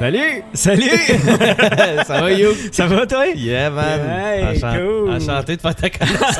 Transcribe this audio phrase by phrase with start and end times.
[0.00, 0.42] Salut!
[0.54, 0.82] Salut!
[2.06, 2.54] ça va, You?
[2.72, 3.26] Ça va, toi?
[3.36, 4.00] Yeah, man.
[4.00, 5.10] Hey, cool.
[5.10, 6.38] Enchanté de faire ta connaissance.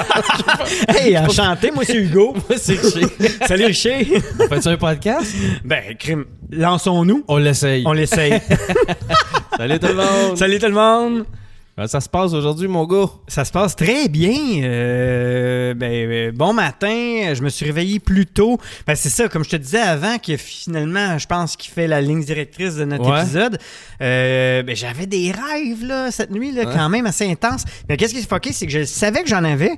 [0.88, 2.32] Hey, enchanté, moi c'est Hugo.
[2.48, 3.06] Moi, c'est Richer.
[3.46, 4.22] Salut Richer.
[4.48, 5.34] Fais-tu un podcast?
[5.62, 7.22] Ben, crime, lançons-nous.
[7.28, 7.82] On l'essaye.
[7.86, 8.40] On l'essaye.
[9.58, 10.38] Salut tout le monde.
[10.38, 11.24] Salut tout le monde.
[11.86, 13.06] Ça se passe aujourd'hui, mon gars?
[13.28, 14.34] Ça se passe très bien.
[14.62, 18.58] Euh, ben, euh, bon matin, je me suis réveillé plus tôt.
[18.86, 22.00] Ben, c'est ça, comme je te disais avant, que finalement, je pense qu'il fait la
[22.00, 23.20] ligne directrice de notre Ouais.
[23.22, 23.58] épisode.
[24.02, 26.74] Euh, ben, j'avais des rêves là, cette nuit, là, Ouais.
[26.74, 27.64] quand même assez intenses.
[27.88, 29.72] Mais qu'est-ce qui s'est fucké, c'est que je savais que j'en avais,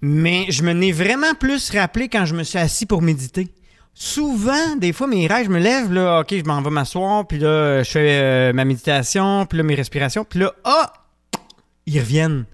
[0.00, 3.48] mais je me n'ai vraiment plus rappelé quand je me suis assis pour méditer.
[3.94, 7.38] Souvent, des fois, mes rêves, je me lève, là, OK, je m'en vais m'asseoir, puis
[7.38, 10.92] là, je fais euh, ma méditation, puis là, mes respirations, puis là, ah,
[11.86, 12.46] ils reviennent.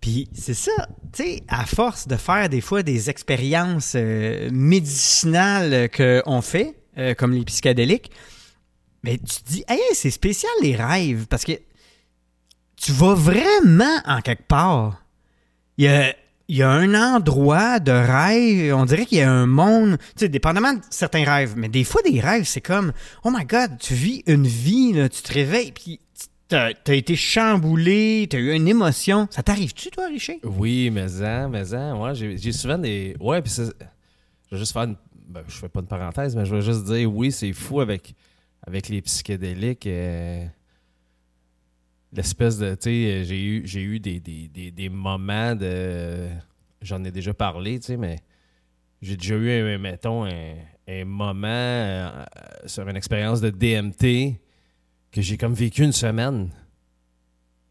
[0.00, 5.90] Puis c'est ça, tu sais, à force de faire des fois des expériences euh, médicinales
[5.90, 8.12] qu'on fait, euh, comme les psychédéliques,
[9.02, 11.52] mais tu te dis, hey, c'est spécial les rêves, parce que
[12.76, 15.02] tu vas vraiment en quelque part.
[15.78, 16.14] Il y a,
[16.48, 20.24] il y a un endroit de rêve, on dirait qu'il y a un monde, tu
[20.24, 22.92] sais, dépendamment de certains rêves, mais des fois des rêves, c'est comme,
[23.24, 26.00] oh my god, tu vis une vie, là, tu te réveilles, puis
[26.48, 29.28] t'as as été chamboulé, t'as eu une émotion.
[29.30, 30.40] Ça t'arrive-tu, toi, Richer?
[30.44, 33.14] Oui, mais en, mais en, ouais, j'ai souvent des...
[33.20, 33.62] Ouais, puis je
[34.50, 34.96] vais juste faire une...
[35.28, 38.14] Ben, je fais pas une parenthèse, mais je vais juste dire, oui, c'est fou avec,
[38.66, 39.86] avec les psychédéliques.
[39.86, 40.46] euh,
[42.12, 42.70] L'espèce de...
[42.74, 46.28] Tu sais, j'ai eu, eu des, des, des, des moments de...
[46.80, 48.16] J'en ai déjà parlé, tu sais, mais
[49.02, 50.54] j'ai déjà eu, un, mettons, un,
[50.88, 52.24] un moment euh,
[52.64, 54.40] sur une expérience de DMT
[55.12, 56.50] que j'ai comme vécu une semaine.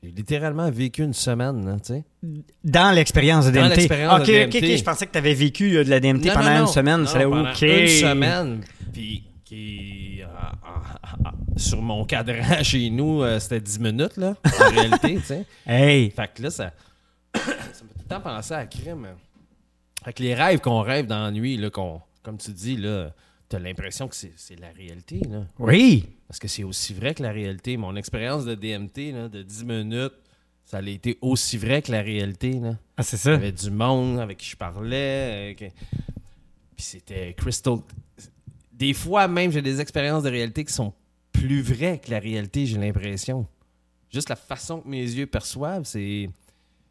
[0.03, 2.03] J'ai littéralement vécu une semaine, tu sais.
[2.63, 3.75] Dans l'expérience de Dans DMT.
[3.75, 4.57] l'expérience ok, de ok, DMT.
[4.71, 6.67] ok, je pensais que t'avais vécu euh, de la DMT Non, pendant non, une non.
[6.67, 6.99] semaine.
[7.01, 7.61] Non, C'est ok.
[7.61, 8.61] Une semaine.
[8.93, 14.35] Puis qui, euh, euh, euh, sur mon cadran chez nous, euh, c'était 10 minutes, là,
[14.45, 15.45] en réalité, tu sais.
[15.65, 16.71] Hey, Fait que là, ça,
[17.33, 19.07] ça me fait tout le temps penser à la crime.
[20.05, 23.11] Fait que les rêves qu'on rêve dans la nuit, là, qu'on, comme tu dis, là,
[23.49, 25.45] t'as l'impression que c'est, la réalité, là.
[25.59, 26.05] oui.
[26.27, 27.77] Parce que c'est aussi vrai que la réalité.
[27.77, 30.13] Mon expérience de DMT, là, de 10 minutes,
[30.65, 32.77] ça a été aussi vrai que la réalité, là.
[32.97, 33.33] Ah, c'est Il y ça?
[33.35, 35.55] avait du monde avec qui je parlais.
[35.57, 35.71] Puis
[36.85, 37.77] c'était crystal.
[38.73, 40.93] Des fois, même, j'ai des expériences de réalité qui sont
[41.31, 43.47] plus vraies que la réalité, j'ai l'impression.
[44.11, 46.29] Juste la façon que mes yeux perçoivent, c'est.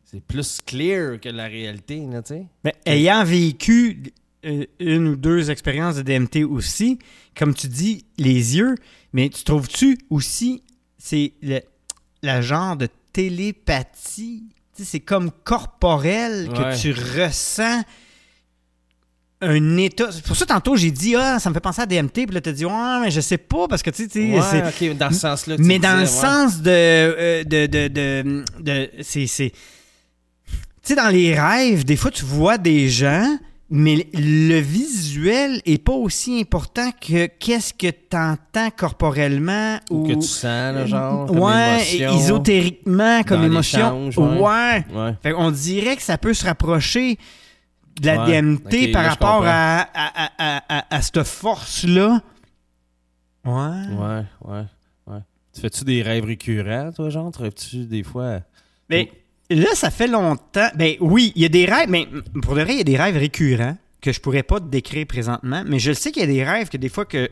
[0.04, 2.46] C'est plus clear que la réalité, là, tu sais.
[2.64, 4.04] Mais ayant vécu
[4.80, 6.98] une ou deux expériences de DMT aussi,
[7.36, 8.74] comme tu dis, les yeux,
[9.12, 10.62] mais tu trouves-tu aussi,
[10.98, 11.60] c'est le,
[12.22, 14.44] la genre de télépathie,
[14.76, 16.76] tu sais, c'est comme corporel que Ouais.
[16.76, 17.82] tu ressens
[19.42, 20.10] un état.
[20.12, 22.40] C'est pour ça, tantôt, j'ai dit, ah, ça me fait penser à DMT, puis là,
[22.40, 25.56] tu dit, ouais, mais je sais pas, parce que tu sais, Ouais, dans ce sens-là.
[25.58, 26.06] mais dans le ouais.
[26.06, 26.70] sens de.
[26.70, 29.26] euh, de, de, de, de- c'est.
[29.26, 29.50] c'est-
[30.50, 35.82] Tu sais, dans les rêves, des fois, tu vois des gens, mais le visuel est
[35.82, 40.06] pas aussi important que qu'est-ce que tu entends corporellement Ou ou.
[40.08, 40.42] que tu sens,
[40.74, 41.26] là, genre.
[41.26, 42.14] comme ouais, émotion.
[42.16, 44.08] ésotériquement, comme émotion.
[44.16, 44.84] ouais.
[44.94, 45.14] ouais.
[45.22, 47.18] Fait on dirait que ça peut se rapprocher
[48.00, 52.20] de la Ouais, DMT par là, rapport à, à, à, à, cette force-là.
[53.44, 53.52] Ouais.
[53.52, 54.64] Ouais, ouais,
[55.06, 55.20] ouais.
[55.54, 57.32] Tu fais-tu des rêves récurrents, toi, genre?
[57.34, 58.40] Rêves-tu des fois?
[58.90, 59.10] Mais
[59.50, 60.68] là, ça fait longtemps.
[60.74, 62.06] Ben oui, il y a des rêves, mais
[62.42, 65.06] pour de vrai, il y a des rêves récurrents que je pourrais pas te décrire
[65.06, 65.62] présentement.
[65.66, 67.28] Mais je le sais qu'il y a des rêves que des fois que.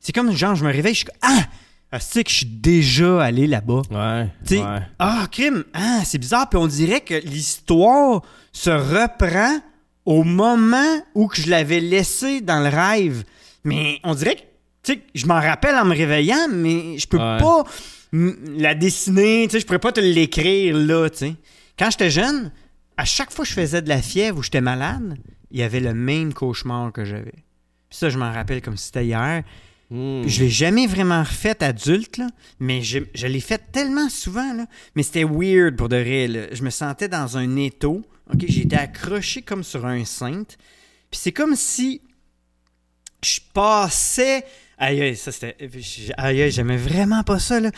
[0.00, 1.44] C'est comme genre, je me réveille, je suis comme Ah!
[1.92, 3.82] Ah, c'est que je suis déjà allé là-bas.
[3.90, 4.26] Ouais.
[4.46, 4.80] Tu sais, ouais.
[4.98, 5.62] Ah, crime!
[5.72, 6.48] Ah, c'est bizarre.
[6.48, 8.22] Puis on dirait que l'histoire
[8.52, 9.60] se reprend
[10.04, 13.22] au moment où que je l'avais laissé dans le rêve.
[13.62, 14.40] Mais on dirait que,
[14.82, 17.38] tu sais, je m'en rappelle en me réveillant, mais je peux Ouais.
[17.38, 17.62] pas
[18.56, 21.34] la dessiner, tu sais, je pourrais pas te l'écrire là, tu sais.
[21.78, 22.52] Quand j'étais jeune,
[22.96, 25.16] à chaque fois que je faisais de la fièvre ou j'étais malade,
[25.50, 27.44] il y avait le même cauchemar que j'avais.
[27.88, 29.42] Puis ça, je m'en rappelle comme si c'était hier.
[29.88, 32.28] Puis Je l'ai jamais vraiment refait adulte, là,
[32.58, 34.52] mais je, je l'ai fait tellement souvent.
[34.54, 36.26] Là, mais c'était weird pour de vrai.
[36.28, 36.46] là.
[36.52, 38.02] Je me sentais dans un étau.
[38.32, 40.54] ok J'étais accroché comme sur un cintre.
[41.10, 42.00] Puis c'est comme si
[43.24, 44.44] je passais.
[44.78, 45.56] Aïe, ça c'était.
[46.16, 47.60] Aïe, j'aimais vraiment pas ça.
[47.60, 47.70] Là.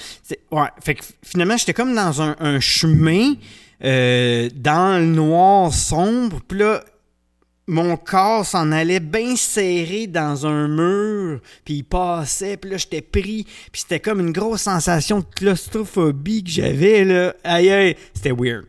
[0.50, 3.34] Ouais, fait que finalement, j'étais comme dans un, un chemin,
[3.84, 6.40] euh, dans le noir sombre.
[6.46, 6.82] Puis là,
[7.68, 13.02] mon corps s'en allait bien serré dans un mur, puis il passait, puis là, j'étais
[13.02, 17.34] pris, puis c'était comme une grosse sensation de claustrophobie que j'avais, là.
[17.42, 18.66] Aïe, aïe, c'était weird.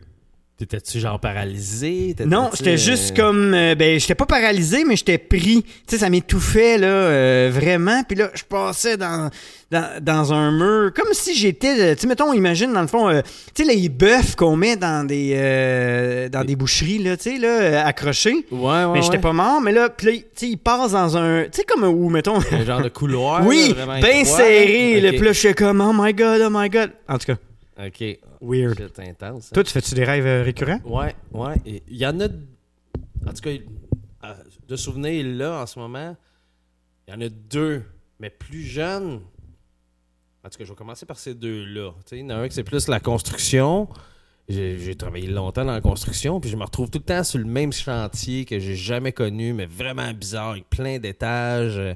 [0.58, 2.16] T'étais-tu genre paralysé?
[2.26, 3.54] Non, j'étais euh, juste comme.
[3.54, 5.62] euh, ben, j'étais pas paralysé, mais j'étais pris.
[5.62, 8.02] Tu sais, ça m'étouffait, là, euh, vraiment.
[8.02, 9.30] Puis là, je passais dans,
[9.70, 10.92] dans, dans un mur.
[10.92, 11.78] Comme si j'étais.
[11.80, 13.20] euh, Tu sais, mettons, imagine, dans le fond, euh,
[13.54, 17.38] tu sais, les bœufs qu'on met dans des, euh, dans des boucheries, là, tu sais,
[17.38, 18.44] là, accrochés.
[18.50, 18.86] Ouais, ouais.
[18.94, 19.22] mais j'étais ouais.
[19.22, 21.44] pas mort, mais là, puis là, tu sais, il passe dans un.
[21.44, 22.40] Tu sais, comme où, mettons.
[22.50, 23.42] Un genre de couloir.
[23.46, 25.00] oui, là, bien étroit, serré.
[25.00, 25.12] là.
[25.12, 25.16] là.
[25.16, 26.90] Puis là, je suis comme, oh my god, oh my god.
[27.08, 27.36] En tout cas,
[27.78, 28.04] Ok.
[28.40, 28.90] weird.
[28.94, 29.46] C'est intense.
[29.46, 29.50] hein.
[29.54, 30.80] Toi, tu fais-tu des rêves euh, récurrents?
[30.84, 31.54] Ouais, ouais.
[31.66, 32.24] Il y en a.
[32.26, 34.34] En tout cas, euh,
[34.68, 36.16] de souvenirs là en ce moment,
[37.06, 37.82] il y en a deux,
[38.18, 39.20] mais plus jeunes.
[40.44, 41.92] En tout cas, je vais commencer par ces deux-là.
[42.12, 43.88] Il y en a un qui c'est plus la construction.
[44.48, 47.38] J'ai j'ai travaillé longtemps dans la construction, puis je me retrouve tout le temps sur
[47.38, 51.76] le même chantier que j'ai jamais connu, mais vraiment bizarre, avec plein d'étages.
[51.76, 51.94] euh,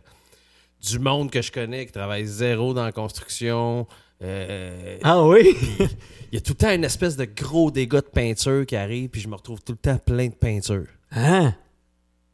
[0.83, 3.87] du monde que je connais qui travaille zéro dans la construction.
[4.23, 5.57] Euh, Ah oui?
[6.33, 9.09] il y a tout le temps une espèce de gros dégât de peinture qui arrive,
[9.11, 10.87] puis je me retrouve tout le temps plein de peinture.
[11.11, 11.53] Ah.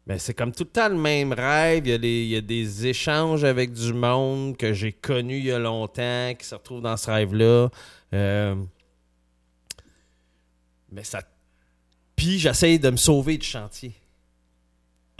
[0.07, 1.87] Mais c'est comme tout le temps le même rêve.
[1.87, 5.37] Il y, a des, il y a des échanges avec du monde que j'ai connu
[5.39, 7.69] il y a longtemps, qui se retrouvent dans ce rêve-là.
[8.15, 8.55] Euh,
[10.91, 11.21] Mais ça.
[12.17, 13.93] Puis j'essaye de me sauver du chantier.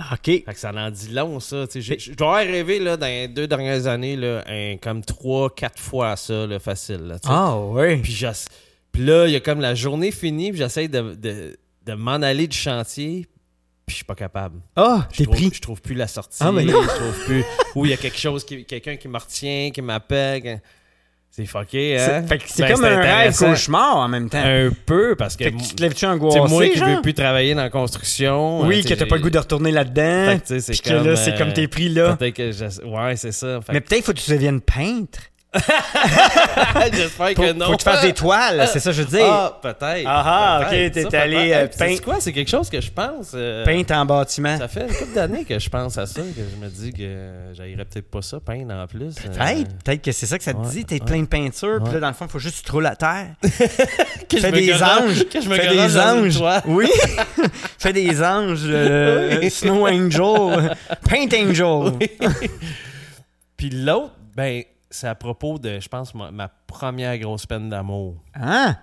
[0.01, 0.25] OK.
[0.27, 1.65] Fait que ça en dit long, ça.
[1.75, 6.47] Je dois là, dans les deux dernières années, là, un- comme trois, quatre fois ça,
[6.47, 7.01] là, facile.
[7.09, 7.17] là.
[7.25, 7.97] Ah oui.
[8.93, 12.13] Puis, là, il y a comme la journée finie, puis j'essaie de, de, de m'en
[12.23, 13.27] aller du chantier,
[13.87, 14.61] puis je suis pas capable.
[14.77, 15.51] Ah, Je trouve, pris?
[15.53, 16.39] je trouve plus la sortie.
[16.41, 16.83] Ah, je non.
[16.87, 17.45] trouve plus.
[17.75, 20.63] Ou il y a quelque chose, qui, quelqu'un qui me retient, qui m'appelle.
[21.43, 22.23] Que- C'est fucké, hein?
[22.23, 24.43] C'est fait que c'est Ben, comme un rêve cauchemar en même temps.
[24.45, 25.45] Un peu, parce que.
[25.45, 26.89] Fait que tu te lèves-tu angoissé, moi qui genre?
[26.89, 28.61] veux plus travailler dans la construction.
[28.63, 30.33] Oui, euh, que tu sais, t'as pas le goût de retourner là-dedans.
[30.33, 32.17] Fait que, c'est Puis que là, comme, c'est euh, comme t'es pris là.
[32.35, 33.61] Que je- Ouais, c'est ça.
[33.65, 35.21] Fait Mais peut-être faut que tu deviennes peintre.
[36.93, 37.67] J'espère Faut, que non.
[37.67, 39.25] faut que tu fasses des toiles, c'est ça que je veux dire.
[39.27, 40.05] Ah, peut-être.
[40.07, 40.99] Ah, ah, peut-être.
[41.05, 41.75] ok, t'es allé, peut-être.
[41.83, 42.17] euh, peindre- quoi?
[42.21, 43.31] C'est quelque chose que je pense.
[43.35, 44.59] euh, Peinte en bâtiment.
[44.59, 47.55] Ça fait une couple d'années que je pense à ça, que je me dis que
[47.55, 49.15] j'aillerais peut-être pas ça, peindre en plus.
[49.25, 51.01] euh, Peut-être, peut-être que c'est ça que ça te ouais, dit, t'es ouais.
[51.07, 52.97] plein de peinture, puis là, dans le fond, faut juste que tu te roules à
[52.97, 53.29] terre.
[54.29, 55.29] que Fais des anges.
[55.31, 56.43] Que je me Fais des anges.
[56.67, 56.91] Oui.
[57.79, 58.69] Fais des anges.
[59.51, 60.77] Snow Angel.
[61.09, 61.93] Paint Angel.
[63.57, 68.17] Puis l'autre, ben, c'est à propos de, je pense, ma, ma première grosse peine d'amour.
[68.35, 68.77] Hein?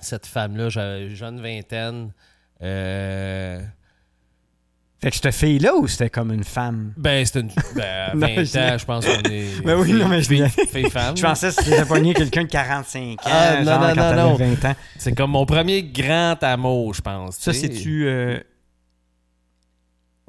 [0.00, 2.12] Cette femme-là, j'avais jeune vingtaine.
[2.62, 3.60] Euh,
[5.02, 6.92] Fait que cette fille-là ou c'était comme une femme?
[6.96, 7.50] ben, c'était une.
[7.74, 9.62] Ben, à Non, 20 je- ans, je pense qu'on est.
[9.64, 11.16] Ben oui, non, mais je fille, femme.
[11.16, 14.30] Je pensais que c'était pogné quelqu'un de 45 ans, Ah, non, genre non, quand non,
[14.30, 14.34] non.
[14.36, 14.74] 20 ans.
[14.98, 17.36] C'est comme mon premier grand amour, je pense.
[17.36, 18.06] Ça, c'est-tu...
[18.06, 18.38] euh,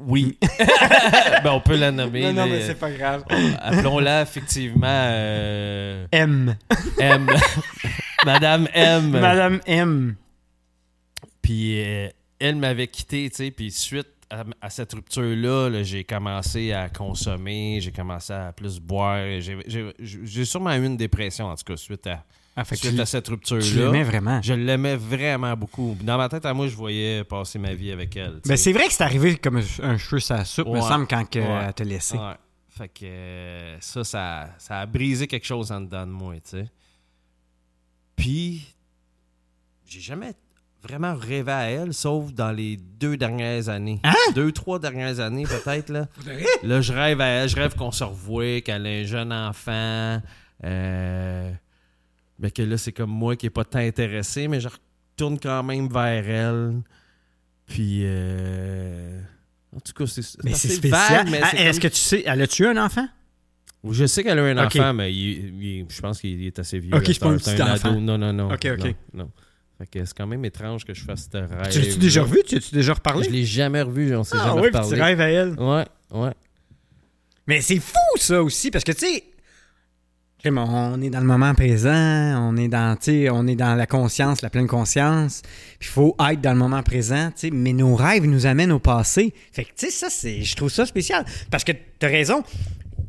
[0.05, 0.37] Oui.
[1.43, 2.21] ben, on peut la nommer.
[2.21, 3.23] Non, non, mais c'est pas grave.
[3.59, 6.55] Appelons-la effectivement euh, M.
[6.99, 7.27] M.
[8.25, 9.09] Madame M.
[9.09, 10.15] Madame M.
[11.41, 12.09] Puis euh,
[12.39, 16.89] elle m'avait quitté, tu sais, puis suite à, à cette rupture-là, là, j'ai commencé à
[16.89, 19.19] consommer, j'ai commencé à plus boire.
[19.37, 22.23] J'ai sûrement eu une dépression, en tout cas, suite à,
[22.55, 23.85] Ah, fait suite à cette tu rupture-là.
[23.85, 24.41] l'aimais vraiment.
[24.41, 25.95] Je l'aimais vraiment beaucoup.
[26.01, 28.41] Dans ma tête, à moi, je voyais passer ma vie avec elle.
[28.45, 31.29] Ben, c'est vrai que c'est arrivé comme un, cheveu sur la soupe, me semble, quand
[31.29, 31.63] que, Ouais.
[31.67, 32.17] elle t'a laissé.
[32.17, 32.35] Ouais.
[32.69, 36.41] Fait que euh, ça, ça, ça a brisé quelque chose en dedans de moi, tu
[36.49, 36.65] sais.
[38.15, 38.67] Puis,
[39.85, 40.33] j'ai jamais
[40.83, 43.99] vraiment rêvé à elle, sauf dans les deux dernières années.
[44.03, 44.13] Hein?
[44.35, 46.07] Deux, trois dernières années, peut-être, là.
[46.63, 50.21] Là, je rêve à elle, je rêve qu'on se revoie, qu'elle a un jeune enfant.
[50.63, 51.51] Euh...
[52.41, 55.63] Mais que là, c'est comme moi qui n'est pas tant intéressé, mais je retourne quand
[55.63, 56.81] même vers elle.
[57.67, 59.21] Puis, euh...
[59.75, 61.27] en tout cas, c'est Mais c'est spécial.
[61.41, 63.07] Ah, Est-ce comme- que tu sais, elle a-tu un enfant?
[63.89, 66.93] je sais qu'elle a un enfant, mais il- il- je pense qu'il est assez vieux.
[66.95, 67.99] Ok, c'est pas un petit ado.
[67.99, 68.51] Non, non, non.
[68.51, 68.85] Ok, ok.
[69.13, 69.31] Non, non.
[69.79, 71.69] Fait que c'est quand même étrange que je fasse ce rêve.
[71.71, 72.41] Tu l'as-tu déjà revu?
[72.45, 73.25] Tu l'as-tu déjà reparlé?
[73.25, 74.95] Je l'ai jamais revu, on s'est ah jamais oui, puis reparlé.
[74.97, 75.59] tu rêves à elle.
[75.59, 76.33] Ouais, ouais.
[77.47, 79.23] Mais c'est fou, ça aussi, parce que, tu sais,
[80.45, 84.41] on est dans le moment présent, on est dans, tu on est dans la conscience,
[84.41, 85.41] la pleine conscience,
[85.79, 89.33] il faut être dans le moment présent, tu mais nos rêves nous amènent au passé.
[89.51, 91.25] Fait que, tu sais, ça, c'est, je trouve ça spécial.
[91.51, 92.43] Parce que t'as raison,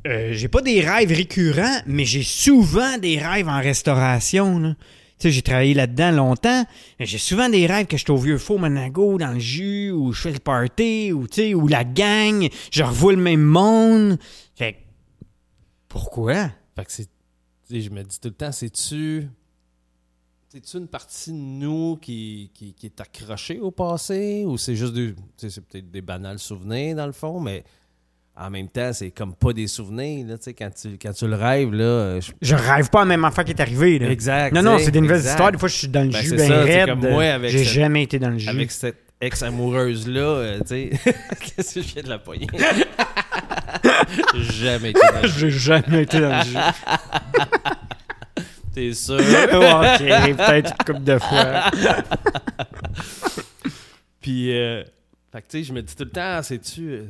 [0.06, 4.74] euh, j'ai pas des rêves récurrents, mais j'ai souvent des rêves en restauration.
[5.18, 6.66] Tu j'ai travaillé là-dedans longtemps.
[6.98, 9.92] mais J'ai souvent des rêves que je suis au vieux faux Manago dans le jus,
[9.92, 14.18] ou je fais le party, ou tu ou la gang, je revois le même monde.
[14.56, 14.78] Fait que,
[15.88, 16.50] pourquoi?
[16.74, 17.11] Fait que c'est.
[17.80, 19.28] Je me dis tout le temps, c'est-tu.
[20.48, 24.92] C'est-tu une partie de nous qui, qui, qui est accrochée au passé ou c'est juste
[24.92, 25.14] des.
[25.38, 27.64] C'est peut-être des banals souvenirs dans le fond, mais
[28.36, 30.26] en même temps, c'est comme pas des souvenirs.
[30.26, 32.20] Là, quand, tu, quand tu le rêves, là.
[32.20, 33.98] je- Je rêve pas à la même affaire qui est arrivé.
[33.98, 34.10] Là.
[34.10, 34.54] Exact.
[34.54, 35.30] Non, non, c'est des nouvelles exact.
[35.32, 35.52] histoires.
[35.52, 36.88] Des fois, je suis dans le Ben, jus c'est ça, c'est raide.
[36.88, 38.48] comme moi avec J'ai cette- jamais été dans le jus.
[38.50, 40.90] Avec cette ex-amoureuse-là, euh, tu sais.
[41.40, 42.46] Qu'est-ce que je viens de la poigner?
[44.34, 45.48] Jamais été dans le jeu.
[45.48, 46.56] J'ai jamais été dans le jus.
[48.74, 49.16] T'es sûr?
[49.16, 51.70] ok, peut-être une couple de fois.
[54.20, 54.82] Puis, euh,
[55.30, 56.90] fait que tu sais, je me dis tout le temps, ah, sais-tu.
[56.90, 57.06] euh,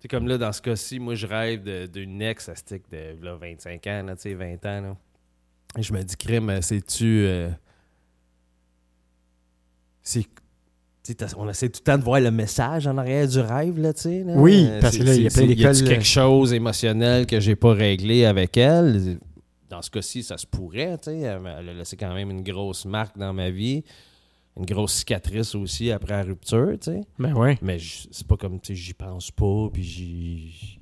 [0.00, 3.34] tu comme là, dans ce cas-ci, moi, je rêve d'une ex à stick de là,
[3.36, 4.80] 25 ans, là, tu sais, 20 ans.
[4.82, 4.96] Là.
[5.78, 7.24] Et je me dis, crime, euh, sais-tu.
[7.26, 7.50] euh,
[10.02, 10.22] c'est.
[10.22, 10.92] tu sais, t'as-
[11.36, 14.02] On essaie tout le temps de voir le message en arrière du rêve, là, tu
[14.02, 14.24] sais.
[14.26, 16.52] Oui, Euh, parce que là, il y a plein d'écoles, Y a euh, quelque chose
[16.52, 19.18] émotionnel que j'ai pas réglé avec elle?
[19.68, 21.18] Dans ce cas-ci, ça se pourrait, tu sais.
[21.20, 23.84] Elle a laissé quand même une grosse marque dans ma vie.
[24.58, 27.00] Une grosse cicatrice aussi après la rupture, tu sais.
[27.18, 27.56] Ben ouais.
[27.62, 27.78] Mais
[28.10, 30.78] c'est pas comme, tu sais, j'y pense pas, puis j'y...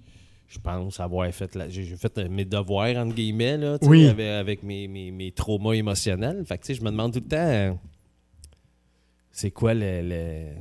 [0.51, 1.55] Je pense avoir fait...
[1.55, 4.07] la- J'ai fait euh, mes devoirs, entre guillemets, là, Oui.
[4.09, 6.43] avec, avec mes, mes, mes traumas émotionnels.
[6.47, 7.79] Fait que, tu sais, je me demande tout le temps...
[9.39, 10.01] c'est quoi le...
[10.03, 10.53] le-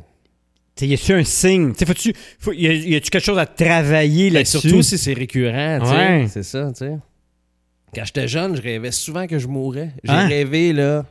[0.75, 1.71] Tu y a-tu un signe?
[1.73, 2.13] Tu sais, faut-tu.
[2.39, 4.59] Faut, y a- y a-tu quelque chose à travailler Ben, là-dessus?
[4.59, 5.89] surtout si c'est récurrent, tu.
[5.89, 6.27] Ouais.
[6.29, 6.97] C'est ça, tu sais.
[7.95, 9.93] Quand j'étais jeune, je rêvais souvent que je mourrais.
[10.03, 10.27] J'ai Hein?
[10.27, 11.05] rêvé, là...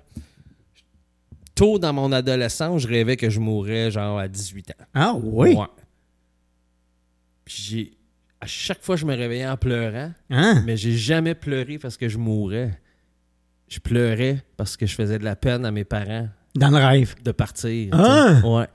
[1.56, 4.85] Tôt dans mon adolescence, je rêvais que je mourrais, genre, à 18 ans.
[4.94, 5.54] Ah oui?
[5.54, 5.64] Ouais.
[7.44, 7.92] Puis j'ai...
[8.40, 10.62] À chaque fois, je me réveillais en pleurant, Hein?
[10.66, 12.78] mais j'ai jamais pleuré parce que je mourais.
[13.68, 17.14] Je pleurais parce que je faisais de la peine à mes parents Dans le rêve.
[17.22, 17.88] de partir.
[17.92, 18.40] Ah!
[18.40, 18.46] sais.
[18.46, 18.66] Ouais.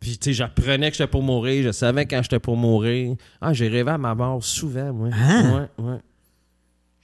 [0.00, 1.64] Puis, tu sais, j'apprenais que j'étais pour mourir.
[1.64, 3.16] Je savais quand j'étais pour mourir.
[3.40, 5.08] Ah, j'ai rêvé à ma mort souvent, moi.
[5.12, 5.42] Ah!
[5.42, 5.98] Ouais, ouais.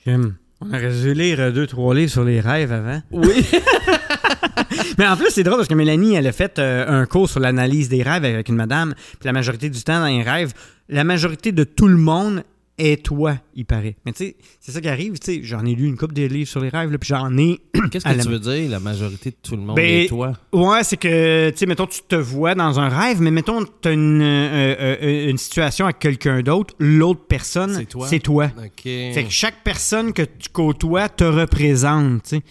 [0.05, 0.35] J'aime.
[0.61, 3.01] On aurait dû lire deux, trois livres sur les rêves avant.
[3.11, 3.47] Oui.
[4.99, 7.41] Mais en plus, c'est drôle parce que Mélanie, elle a fait euh, un cours sur
[7.41, 8.95] l'analyse des rêves avec une madame.
[9.19, 10.53] Puis la majorité du temps, dans les rêves,
[10.91, 12.43] la majorité de tout le monde
[12.81, 13.97] est toi, il paraît.
[14.05, 15.19] Mais tu sais, c'est ça qui arrive.
[15.19, 17.37] Tu sais, j'en ai lu une couple de livres sur les rêves, là, puis j'en
[17.39, 17.61] ai.
[17.91, 20.33] Qu'est-ce que la- tu veux dire, la majorité de tout le monde Ben, et toi?
[20.53, 23.89] Ouais, c'est que, tu sais, mettons, tu te vois dans un rêve, mais mettons, tu
[23.89, 28.07] as une, euh, euh, une situation avec quelqu'un d'autre, l'autre personne, C'est toi?
[28.09, 28.51] c'est toi.
[28.57, 28.83] OK.
[28.83, 32.43] Fait que chaque personne que tu côtoies te représente, tu sais.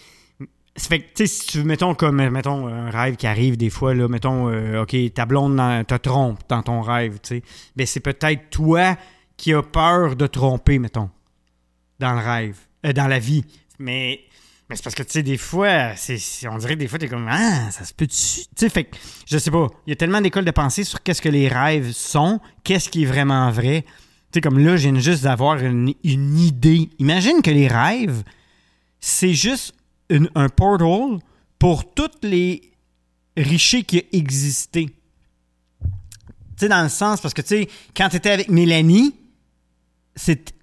[0.76, 3.26] Ça fait que, tu sais, si tu veux, mettons, comme, euh, mettons, un rêve qui
[3.26, 7.36] arrive des fois, là, mettons, euh, OK, ta blonde te trompe dans ton rêve, tu
[7.36, 7.42] sais.
[7.76, 8.96] Ben, c'est peut-être toi
[9.40, 11.08] qui as peur de tromper, mettons,
[11.98, 13.42] dans le rêve, euh, dans la vie.
[13.78, 14.20] Mais,
[14.68, 17.08] mais c'est parce que, tu sais, des fois, c'est, on dirait que des fois, t'es
[17.08, 18.12] comme, ah, ça se peut-tu?
[18.12, 21.02] Tu sais, fait que, je sais pas, il y a tellement d'écoles de pensée sur
[21.02, 23.86] qu'est-ce que les rêves sont, qu'est-ce qui est vraiment vrai.
[23.86, 23.88] Tu
[24.34, 26.90] sais, comme là, viens juste d'avoir une, une idée.
[26.98, 28.22] Imagine que les rêves,
[29.00, 29.74] c'est juste
[30.10, 31.18] un portal
[31.58, 32.72] pour toutes les
[33.38, 34.94] richiers qui ont existé.
[35.80, 35.86] Tu
[36.58, 39.14] sais, dans le sens, parce que, tu sais, quand tu étais avec Mélanie,
[40.16, 40.52] c'est.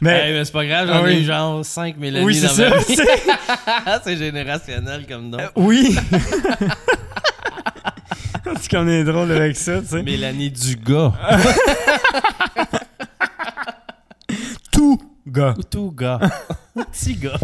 [0.00, 2.46] mais, Hey, mais c'est pas grave, j'en Ah ai eu genre 5 Mélanie oui, c'est
[2.48, 2.70] dans ça.
[2.70, 2.96] ma vie.
[4.04, 5.38] c'est- générationnel comme nom.
[5.56, 5.96] oui.
[8.54, 10.02] Est-ce qu'on est drôle avec ça, tu sais?
[10.02, 11.12] Mélanie Dugas.
[14.70, 15.54] Tout gars.
[15.58, 16.20] Ou tout gars.
[16.92, 17.38] Petit gars.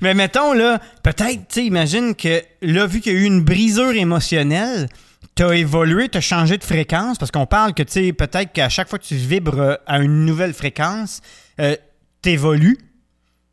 [0.00, 3.42] Mais mettons, là, peut-être, tu sais, imagine que, là, vu qu'il y a eu une
[3.44, 4.88] brisure émotionnelle,
[5.34, 8.88] t'as évolué, t'as changé de fréquence, parce qu'on parle que, tu sais, peut-être qu'à chaque
[8.88, 11.20] fois que tu vibres euh, à une nouvelle fréquence,
[11.60, 11.76] euh,
[12.22, 12.78] t'évolues.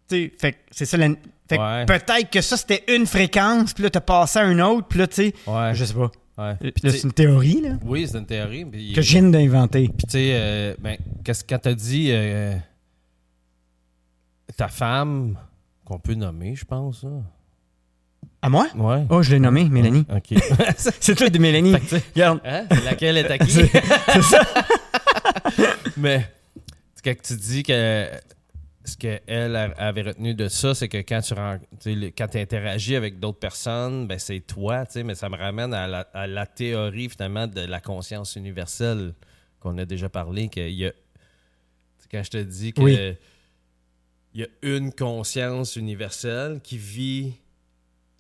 [0.10, 1.10] Tu sais, fait que c'est ça, la-
[1.50, 1.86] fait que Ouais.
[1.86, 5.08] peut-être que ça, c'était une fréquence, puis là, t'as passé à une autre, puis là,
[5.08, 5.72] tu sais, Ouais.
[5.74, 6.12] je sais pas.
[6.38, 6.56] ouais.
[6.60, 8.66] Puis sais- c'est une théorie, là, Oui, c'est une théorie.
[8.66, 9.88] Puis, que je viens d'inventer.
[9.90, 12.56] Puis tu sais, euh, ben, qu'est-ce quand t'as dit euh,
[14.58, 15.38] ta femme,
[15.92, 17.06] qu'on peut nommer, je pense.
[18.42, 18.68] À moi?
[18.76, 19.06] Ouais.
[19.10, 20.06] Oh, je l'ai nommé, Mélanie.
[20.10, 20.40] OK.
[20.78, 21.74] C'est toi de Mélanie.
[21.74, 22.40] Fait que, tu sais, Regarde.
[22.46, 23.52] hein, laquelle est à qui?
[23.52, 24.42] C'est ça.
[25.98, 26.26] Mais
[27.04, 28.08] quand tu dis que
[28.86, 32.36] ce qu'elle avait retenu de ça, c'est que quand tu ren- tu sais, le- quand
[32.36, 36.00] interagis avec d'autres personnes, ben c'est toi, tu sais, mais ça me ramène à la,
[36.14, 39.14] à la théorie finalement de la conscience universelle
[39.60, 40.98] qu'on a déjà parlé, qu'il y a tu
[42.00, 42.98] sais, quand je te dis que Oui.
[44.34, 47.34] Il y a une conscience universelle qui vit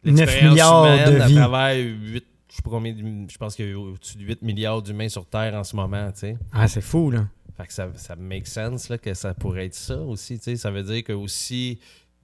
[0.03, 3.55] 9 l'expérience milliards humaine de à travers 8, je sais pas combien, de- je pense
[3.55, 6.37] qu'il y a au-dessus de 8 milliards d'humains sur Terre en ce moment, tu sais.
[6.51, 7.27] Ah, c'est fou, là.
[7.57, 10.37] Fait que ça, ça make sense là, que ça pourrait être ça aussi.
[10.37, 10.55] tu sais.
[10.57, 11.79] Ça veut dire que aussi.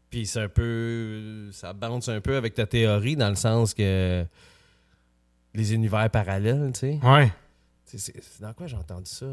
[0.10, 1.50] Puis c'est un peu.
[1.52, 4.26] Ça bounce un peu avec ta théorie dans le sens que.
[5.54, 7.00] Les univers parallèles, tu sais.
[7.04, 7.32] Ouais.
[7.86, 9.26] C'est dans quoi j'ai entendu ça?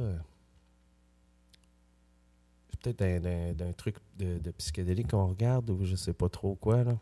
[2.93, 6.97] Peut-être d'un- truc de, de psychédélique qu'on regarde ou je sais pas trop quoi, là.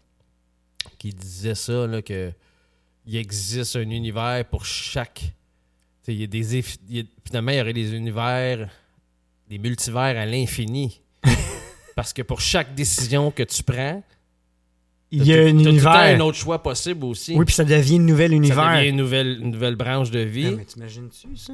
[0.98, 2.32] Qui disait ça, là, que
[3.06, 5.14] il existe un univers pour chaque.
[5.20, 5.26] tu
[6.02, 6.58] sais, Il y a des.
[6.88, 8.68] y a- finalement, il y aurait des univers,
[9.48, 11.00] des multivers à l'infini.
[11.96, 14.02] Parce que pour chaque décision que tu prends,
[15.10, 15.92] Il y a un univers.
[15.92, 17.34] un autre choix possible aussi.
[17.36, 18.76] Oui, puis ça devient un nouvel ça univers.
[18.78, 20.54] devient une nouvelle, une nouvelle branche de vie.
[20.56, 21.52] Mais t'imagines-tu ça?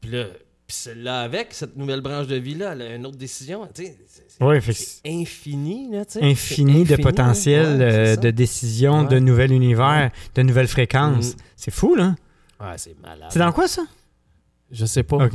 [0.00, 0.26] Puis là,
[0.72, 3.68] puis celle-là avec, cette nouvelle branche de vie-là, elle a une autre décision.
[3.74, 9.20] c'est- c'est infini, là, infini de potentiel ouais, euh, de décision, de Ouais.
[9.20, 11.34] nouvel univers, de nouvelles fréquences.
[11.34, 11.40] Mhm.
[11.56, 12.14] C'est fou, là.
[12.58, 13.28] Ouais, c'est malade.
[13.30, 13.82] C'est dans quoi, ça?
[14.70, 15.26] Je sais pas.
[15.26, 15.34] OK.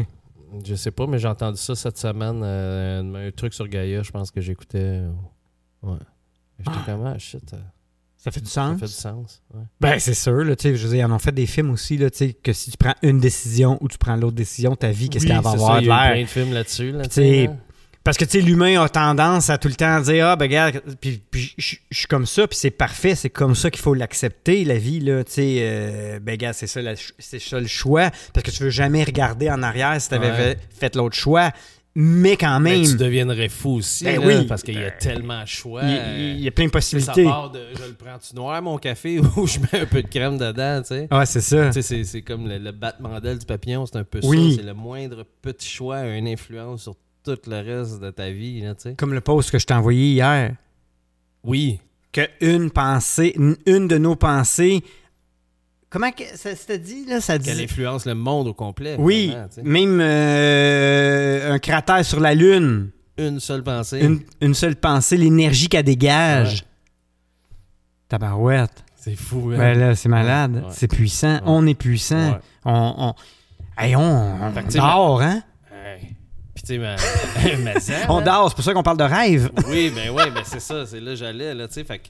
[0.66, 2.42] Je sais pas, mais j'ai entendu ça cette semaine.
[2.44, 5.04] euh, un truc sur Gaïa, je pense que j'écoutais.
[5.84, 5.98] Ouais.
[6.58, 6.84] J'étais Ah.
[6.88, 7.58] comme, ah, shit, euh,
[8.18, 8.80] Ça fait du ça sens?
[8.80, 9.42] fait du sens.
[9.54, 9.62] ouais.
[9.80, 11.70] Ben, c'est sûr, là, tu sais, je veux dire, ils en ont fait des films
[11.72, 14.76] aussi, là, tu sais, que si tu prends une décision ou tu prends l'autre décision,
[14.76, 16.12] ta vie, qu'est-ce Oui, qu'elle va avoir ça, de Il y a eu l'air?
[16.14, 16.92] plein de films là-dessus.
[16.92, 17.04] Là,
[17.50, 17.56] hein.
[18.04, 20.82] Parce que, tu sais, l'humain a tendance à tout le temps dire Ah, ben, regarde,
[21.02, 24.64] puis, puis je suis comme ça, puis c'est parfait, c'est comme ça qu'il faut l'accepter,
[24.64, 25.24] la vie, là.
[25.26, 28.10] Tu sais, euh, ben, regarde, c'est ça, la- ça le choix.
[28.34, 30.36] Parce que tu veux jamais regarder en arrière si tu avais Ouais.
[30.38, 31.52] fait, fait l'autre choix.
[32.00, 34.46] Mais quand Mais même, tu deviendrais fou aussi, Ben là, oui.
[34.46, 35.82] parce qu'il y a Ben, tellement de choix.
[35.84, 37.24] il, euh, il y a plein de sais, ça possibilités.
[37.24, 40.38] part de je le prends-tu noir, mon café, ou je mets un peu de crème
[40.38, 41.08] dedans, tu sais.
[41.12, 41.68] Ouais, c'est ça.
[41.68, 44.52] Tu sais, c'est- c'est comme le, le battement d'aile du papillon, c'est un peu Oui.
[44.52, 44.58] ça.
[44.62, 48.62] C'est le moindre petit choix a une influence sur tout le reste de ta vie,
[48.62, 48.96] là, tu sais.
[48.96, 50.54] Comme le post que je t'ai envoyé hier.
[51.44, 51.80] Oui.
[52.14, 54.84] que une pensée, une, une de nos pensées.
[55.90, 57.22] Comment que ça s'était dit là?
[57.22, 57.64] Ça Qu'elle dit.
[57.64, 58.96] influence le monde au complet.
[59.00, 64.00] Oui, même euh, un cratère sur la lune, Une seule pensée.
[64.02, 66.56] une, une seule pensée, l'énergie qu'elle dégage.
[66.56, 66.68] Ouais.
[68.10, 68.84] Tabarouette.
[68.96, 69.58] C'est fou, hein?
[69.58, 70.72] Ben là, c'est malade, Ouais.
[70.74, 71.40] c'est puissant.
[71.46, 72.40] On est puissant.
[72.66, 73.14] On, on,
[73.82, 75.42] Hey, on, on dort, hein?
[75.72, 76.16] Hey.
[76.56, 76.96] Puis tu sais, ma...
[77.64, 79.52] ma sœur, On dort, c'est pour ça qu'on parle de rêve.
[79.70, 82.08] Oui, ben oui, ben c'est ça, c'est là que j'allais, là, tu sais, fait que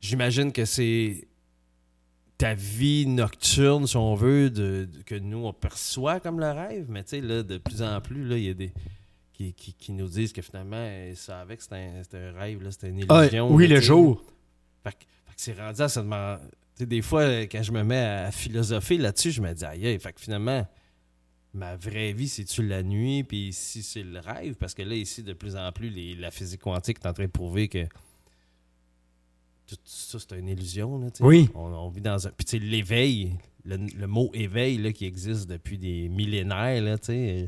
[0.00, 1.26] j'imagine que c'est
[2.38, 6.86] ta vie nocturne, si on veut, de, de- que nous, on perçoit comme le rêve,
[6.88, 8.72] mais tu sais, là, de plus en plus, là, il y a des...
[9.32, 12.70] Qui, qui, qui nous disent que finalement, ils savaient que c'était un, un rêve, là,
[12.70, 13.52] c'était une Ah, illusion.
[13.52, 14.22] oui, là, le jour.
[14.84, 16.40] Fait que, fait que c'est rendu à se demander...
[16.76, 19.86] Tu sais, des fois, quand je me mets à philosopher là-dessus, je me dis, aïe,
[19.88, 20.64] aïe, fait que finalement,
[21.52, 24.54] ma vraie vie, c'est-tu la nuit, puis si c'est le rêve?
[24.54, 27.24] Parce que là, ici, de plus en plus, les- la physique quantique est en train
[27.26, 27.86] de prouver que
[29.66, 30.98] tout ça, c'est une illusion.
[30.98, 31.08] Là.
[31.20, 31.48] Oui.
[31.54, 32.30] On, on vit dans un.
[32.30, 36.98] Puis, tu sais, l'éveil, le, le mot éveil là, qui existe depuis des millénaires, là,
[36.98, 37.46] tu sais, euh,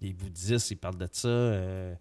[0.00, 1.28] les bouddhistes, ils parlent de ça.
[1.28, 1.94] euh,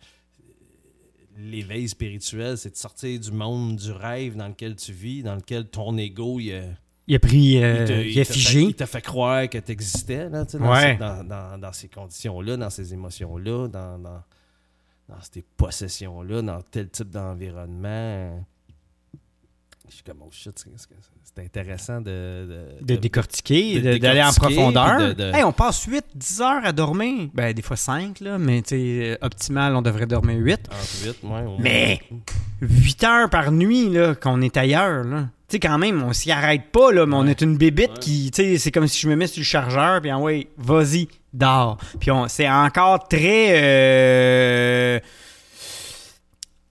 [1.39, 5.67] L'éveil spirituel, c'est de sortir du monde du rêve dans lequel tu vis, dans lequel
[5.67, 6.63] ton ego, il, a-
[7.05, 8.61] Il a pris, euh, il te- il, il a fait- figé.
[8.63, 10.93] il t'a fait croire que tu existais là, tu sais, dans, Ouais.
[10.93, 14.23] ces, dans, dans- dans ces conditions-là, dans ces émotions-là, dans, dans,
[15.07, 18.43] dans ces possessions-là, dans tel type d'environnement.
[19.89, 22.47] Je suis comme, oh shit, c'est- intéressant de.
[22.81, 24.97] de décortiquer, de d'aller en profondeur.
[24.97, 27.29] puis de- de- Hey, on passe 8-10 heures à dormir.
[27.33, 30.61] Ben, des fois 5, là, mais euh, optimal, on devrait dormir 8.
[30.67, 32.19] Entre huit, ouais, au Mais- moins.
[32.61, 35.29] 8 heures par nuit, là, qu'on est ailleurs, là.
[35.47, 37.99] Tu sais, quand même, on s'y arrête pas, là, mais on est une bébite Ouais.
[37.99, 40.47] qui, tu sais, c'est comme si je me mets sur le chargeur, puis ah ouais,
[40.57, 41.77] vas-y, dors.
[41.99, 43.53] Puis on, c'est encore très...
[43.61, 44.99] euh,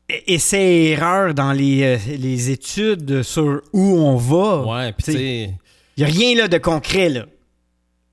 [0.09, 4.65] essai-erreur dans les, euh, les études sur où on va.
[4.87, 5.55] Ouais, puis tu sais.
[5.97, 7.27] Il n'y a rien là, de concret, là.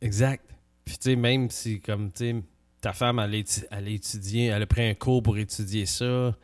[0.01, 0.43] Exact.
[0.85, 2.35] Puis tu sais, même si, comme, tu sais,
[2.81, 5.85] ta femme, elle a, étu- elle a étudié, elle a pris un cours pour étudier
[5.85, 6.35] ça,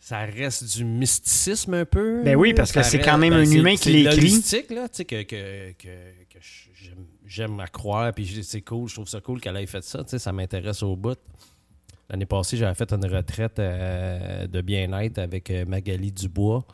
[0.00, 2.22] ça reste du mysticisme un peu.
[2.24, 4.16] Ben oui, parce que c'est quand même ben, un c'est- humain qui c'est l'écrit.
[4.16, 5.86] logistique, là, tu sais, que, que, que,
[6.32, 6.38] que
[7.26, 10.02] j'aime- à croire, puis je- c'est cool, je trouve ça cool qu'elle ait fait ça,
[10.04, 11.18] tu sais, ça m'intéresse au bout.
[12.10, 16.66] L'année passée, j'avais fait une retraite euh, de bien-être avec euh, Magali Dubois.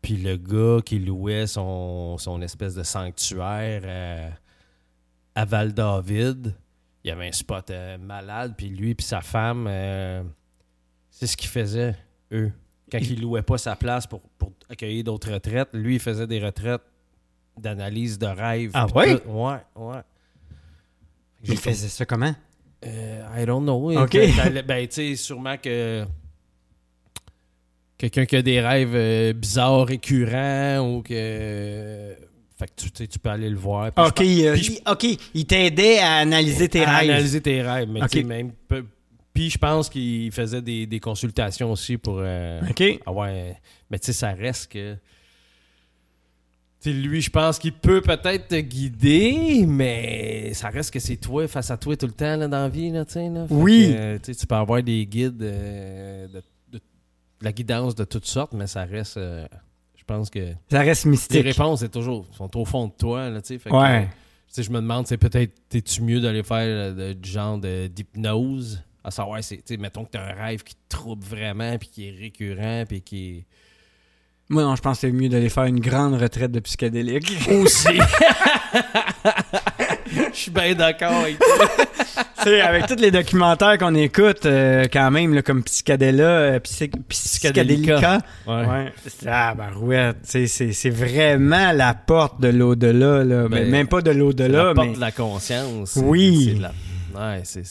[0.00, 4.30] Puis le gars qui louait son, son espèce de sanctuaire euh,
[5.34, 6.54] à Val-David,
[7.04, 8.54] il y avait un spot euh, malade.
[8.56, 9.68] Puis lui puis sa femme,
[11.10, 11.96] c'est ce qu'ils faisaient,
[12.32, 12.50] eux.
[12.90, 16.42] Quand ils louaient pas sa place pour, pour accueillir d'autres retraites, lui, il faisait des
[16.42, 16.82] retraites
[17.58, 18.70] d'analyse de rêve.
[18.74, 19.18] Ah ouais?
[19.18, 19.28] tout.
[19.28, 20.00] Ouais, ouais.
[21.42, 22.34] Il faisait ça comment?
[22.84, 23.92] Euh, I don't know.
[24.02, 24.16] Ok.
[24.66, 26.04] Ben, tu sais, sûrement que
[27.98, 32.14] quelqu'un qui a des rêves euh, bizarres, récurrents, ou que.
[32.58, 33.92] Fait que tu, tu sais, tu peux aller le voir.
[33.92, 37.10] Puis je OK, euh, je- OK, il t'aidait à analyser tes à rêves.
[37.10, 37.88] analyser tes rêves.
[37.88, 38.52] Mais même.
[39.34, 42.16] Puis je pense qu'il faisait des, des consultations aussi pour.
[42.20, 42.82] euh, OK.
[43.04, 43.28] avoir
[43.90, 44.96] Mais tu sais, ça reste que.
[46.86, 51.16] Tu sais, lui, je pense qu'il peut peut-être te guider, mais ça reste que c'est
[51.16, 52.90] toi face à toi tout le temps là, dans la vie.
[52.92, 53.44] Là, tu là.
[53.50, 53.88] Oui.
[53.88, 56.80] que, euh, tu tu peux avoir des guides, euh, de, de- de
[57.40, 59.16] la guidance de toutes sortes, mais ça reste.
[59.16, 59.48] euh,
[59.96, 61.44] je pense que Ça reste les mystique.
[61.44, 63.30] réponses c'est toujours, sont au fond de toi.
[63.30, 63.58] Là, tu.
[63.58, 64.08] Fait que, Ouais.
[64.54, 68.80] tu je me demande, c'est peut-être, t'es-tu mieux d'aller faire du genre d'hypnose?
[69.02, 72.06] À savoir, c'est, tu mettons que t'as un rêve qui te trouble vraiment, puis qui
[72.08, 73.44] est récurrent, puis qui est.
[74.48, 77.32] Moi, non, je pense que c'est mieux d'aller faire une grande retraite de psychédélique.
[77.50, 77.98] Aussi!
[80.32, 81.36] Je suis bien d'accord avec
[82.64, 88.20] avec tous les documentaires qu'on écoute, euh, quand même, là, comme Psychadéla, euh, Psy- Psychadélica.
[88.46, 88.66] Ouais.
[88.66, 88.92] Ouais.
[89.26, 89.54] Ah.
[90.30, 93.24] Tu sais, C'est vraiment la porte de l'au-delà.
[93.24, 93.42] là.
[93.48, 94.94] Ben, Ben, même pas de l'au-delà, la porte mais.
[94.94, 95.98] de la conscience.
[96.00, 96.52] Oui.
[96.54, 96.72] C'est la-
[97.18, 97.64] Ouais, c'est,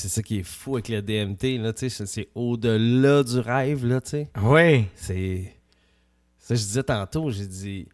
[0.00, 2.06] c'est, ça qui est fou avec le DMT, là, tu sais.
[2.06, 4.28] C'est, au-delà du rêve, là, tu sais.
[4.42, 4.86] Oui.
[4.94, 5.54] C'est.
[6.38, 7.86] Ça, je disais tantôt, j'ai dit.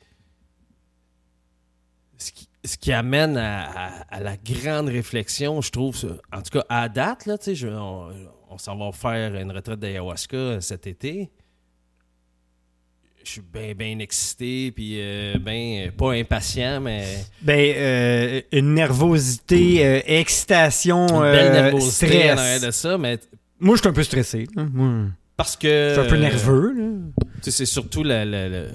[2.18, 5.96] Ce qui, ce qui amène à, à- à la grande réflexion, je trouve,
[6.32, 8.08] en tout cas à date, là, tu sais, on,
[8.48, 11.30] on s'en va faire une retraite d'ayahuasca cet été.
[13.26, 15.00] Je suis bien, bien excité, puis
[15.40, 17.04] bien, pas impatient, mais
[17.42, 22.34] Ben, euh, une nervosité, euh, excitation, une belle euh, nervosité stress.
[22.34, 23.18] en arrière de ça, mais
[23.58, 24.46] Moi, je suis un peu stressé.
[24.56, 24.68] hein.
[24.72, 25.66] Moi, parce que.
[25.88, 26.72] je suis un peu euh, nerveux.
[26.72, 26.88] là.
[27.36, 28.68] Tu sais, c'est surtout la- la- la-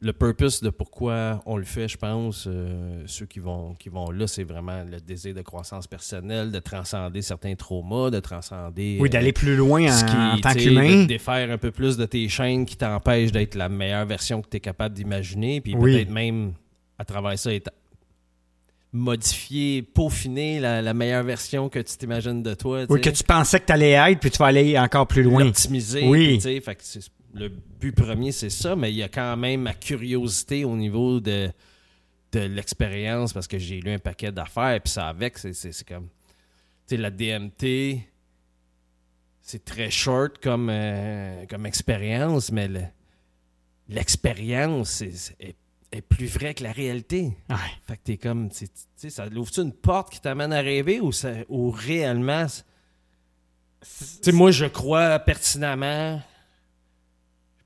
[0.00, 2.44] le purpose de pourquoi on le fait, je pense.
[2.46, 6.58] euh, ceux qui vont, qui vont là, c'est vraiment le désir de croissance personnelle, de
[6.58, 8.98] transcender certains traumas, de transcender.
[9.00, 11.02] Oui, euh, d'aller plus loin ce en, qui, en tant qu'humain.
[11.02, 14.48] De défaire un peu plus de tes chaînes qui t'empêchent d'être la meilleure version que
[14.50, 15.62] tu es capable d'imaginer.
[15.62, 15.94] Puis Oui.
[15.94, 16.52] peut-être même,
[16.98, 17.70] à travers ça, être
[18.92, 22.84] modifier, peaufiner la, la meilleure version que tu t'imagines de toi.
[22.88, 25.44] Oui, que tu pensais que tu allais être, puis tu vas aller encore plus loin.
[25.44, 26.06] l'optimiser.
[26.06, 26.40] Oui.
[26.40, 29.74] fait que c'est- le but premier, c'est ça, mais il y a quand même ma
[29.74, 31.50] curiosité au niveau de,
[32.32, 36.08] de l'expérience parce que j'ai lu un paquet d'affaires, puis ça avec, c'est, comme.
[36.88, 38.00] Tu sais, la DMT,
[39.42, 42.84] c'est très short comme, euh, comme expérience, mais le-
[43.88, 45.56] l'expérience est,
[45.92, 47.32] est plus vraie que la réalité.
[47.50, 47.56] Ouais.
[47.86, 51.12] Fait que t'es comme, tu sais, ça ouvre-tu une porte qui t'amène à rêver ou,
[51.12, 52.46] ça, ou réellement.
[52.46, 53.86] Tu
[54.22, 56.20] sais, moi, je crois pertinemment.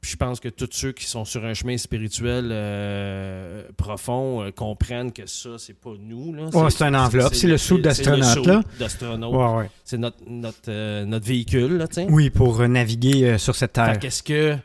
[0.01, 4.51] Puis je pense que tous ceux qui sont sur un chemin spirituel euh, profond euh,
[4.51, 6.33] comprennent que ça, c'est pas nous.
[6.33, 6.45] Là.
[6.49, 7.35] Ouais, c'est une enveloppe.
[7.35, 8.63] C'est le sou d'astronaute, là.
[8.79, 9.35] d'astronaute.
[9.35, 9.71] Ouais, ouais.
[9.85, 11.87] C'est notre, notre, euh, notre véhicule, là.
[12.09, 13.99] Oui, pour naviguer sur cette terre.
[13.99, 14.57] Qu'est-ce que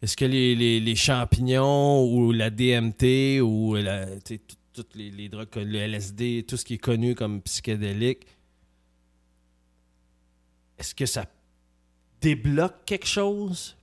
[0.00, 4.06] est-ce que les, les- les champignons ou la DMT ou la,
[4.72, 8.24] toutes les, les drogues, le LSD, tout ce qui est connu comme psychédélique,
[10.78, 11.26] est-ce que ça
[12.20, 13.76] débloque quelque chose?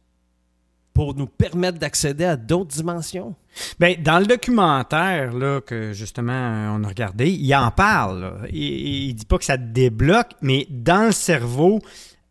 [0.96, 3.36] Pour nous permettre d'accéder à d'autres dimensions?
[3.80, 8.48] Ben, dans le documentaire là, que justement euh, on a regardé, il en parle.
[8.52, 11.80] Il, il dit pas que ça débloque, mais dans le cerveau,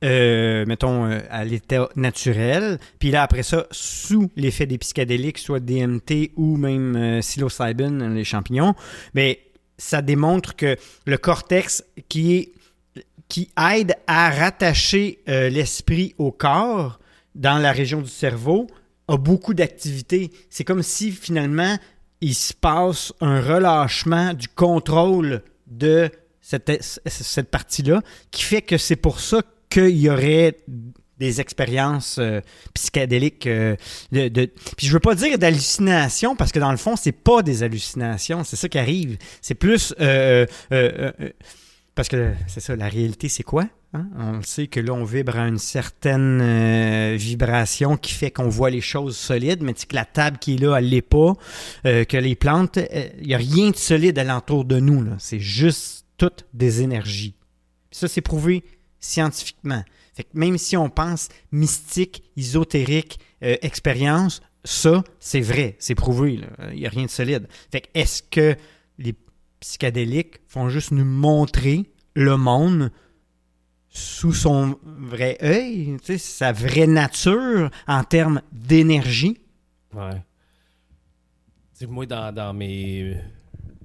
[0.04, 5.60] euh, mettons euh, à l'état naturel, puis là après ça, sous l'effet des psychédéliques, soit
[5.60, 8.74] DMT ou même euh, psilocybin, les champignons,
[9.14, 9.34] ben,
[9.78, 12.52] ça démontre que le cortex qui est
[13.28, 17.00] qui aide à rattacher l'esprit au corps
[17.34, 18.66] dans la région du cerveau
[19.08, 20.30] a beaucoup d'activités.
[20.50, 21.78] C'est comme si finalement
[22.20, 26.70] il se passe un relâchement du contrôle de cette,
[27.06, 30.56] cette partie-là qui fait que c'est pour ça qu'il y aurait
[31.18, 32.40] des expériences euh,
[32.74, 33.46] psychédéliques.
[33.46, 33.76] euh,
[34.12, 37.62] de, Puis je veux pas dire d'hallucinations parce que dans le fond, c'est pas des
[37.62, 39.16] hallucinations, c'est ça qui arrive.
[39.40, 39.94] C'est plus.
[40.00, 40.46] euh,
[41.94, 43.68] parce que c'est ça, la réalité, c'est quoi?
[43.92, 44.08] hein?
[44.16, 48.70] On sait que là, on vibre à une certaine euh, vibration qui fait qu'on voit
[48.70, 51.34] les choses solides, mais que la table qui est là, elle l'est pas.
[51.86, 52.78] euh, que les plantes,
[53.20, 55.06] il n'y a rien de solide alentour de nous.
[55.18, 57.34] C'est juste toutes des énergies.
[57.90, 58.64] Ça, c'est prouvé
[59.00, 59.84] scientifiquement.
[60.14, 66.40] Fait que même si on pense mystique, ésotérique, euh, expérience, ça, c'est vrai, c'est prouvé.
[66.72, 67.46] Il n'y a rien de solide.
[67.94, 68.56] Est-ce que
[68.98, 69.14] les
[69.64, 72.92] psychédéliques font juste nous montrer le monde
[73.88, 79.38] sous son vrai œil, sa vraie nature en termes d'énergie?
[79.94, 80.22] Ouais.
[81.72, 83.16] Tu sais, moi, dans, mes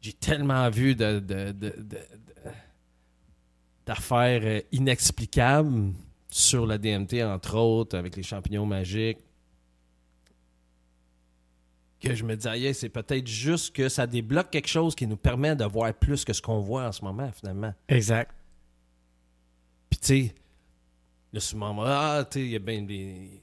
[0.00, 1.98] J'ai tellement vu de, de- de- de- de-
[3.86, 5.92] d'affaires euh, inexplicables
[6.30, 9.18] sur la DMT, entre autres, avec les champignons magiques,
[12.04, 15.16] que je me dis, aïe, c'est peut-être juste que ça débloque quelque chose qui nous
[15.16, 17.74] permet de voir plus que ce qu'on voit en ce moment, finalement.
[17.88, 18.30] Exact.
[19.90, 20.34] Puis, tu sais,
[21.32, 23.40] là, souvent, ah, tu sais, il y a bien des.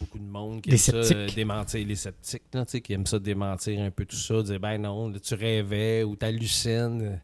[0.00, 1.16] Beaucoup de monde qui aime ça sceptiques.
[1.16, 4.42] euh, démentir, les sceptiques, là, tu sais, qui aiment ça démentir un peu tout ça,
[4.42, 7.20] dire, ben non, là, tu rêvais ou t'hallucines.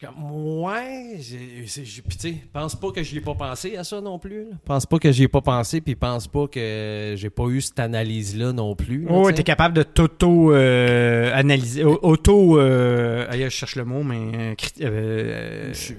[0.00, 4.00] Je suis comme, ouais, j'ai- puis pense pas que j'y ai pas pensé à ça
[4.00, 4.44] non plus.
[4.44, 4.50] là.
[4.64, 7.80] Pense pas que j'y ai pas pensé, puis pense pas que j'ai pas eu cette
[7.80, 9.06] analyse-là non plus.
[9.06, 11.82] là, Oh, tu t'es capable de t'auto-analyser.
[11.82, 12.60] auto.
[12.60, 14.54] euh, je cherche le mot, mais.
[14.82, 15.94] euh, euh, Je-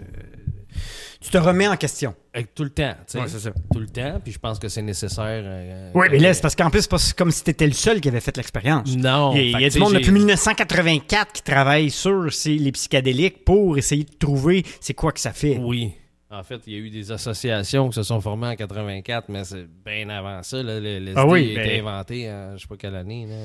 [1.21, 2.13] tu te remets en question.
[2.33, 3.19] Avec tout le temps, tu sais.
[3.19, 3.51] Ouais, c'est ça.
[3.73, 5.41] tout le temps, puis je pense que c'est nécessaire.
[5.43, 7.73] euh, Oui, que- mais là, c'est parce qu'en plus, c'est pas comme si t'étais le
[7.73, 8.95] seul qui avait fait l'expérience.
[8.95, 9.33] Non.
[9.35, 13.77] Il y a, y a du monde depuis 1984 qui travaille sur les psychédéliques pour
[13.77, 15.57] essayer de trouver c'est quoi que ça fait.
[15.57, 15.91] Oui.
[16.31, 19.43] En fait, il y a eu des associations qui se sont formées en 84, mais
[19.43, 20.61] c'est bien avant ça.
[20.61, 23.25] Là, le, le Ah oui, a été ben- inventé en je sais pas quelle année.
[23.25, 23.35] Là.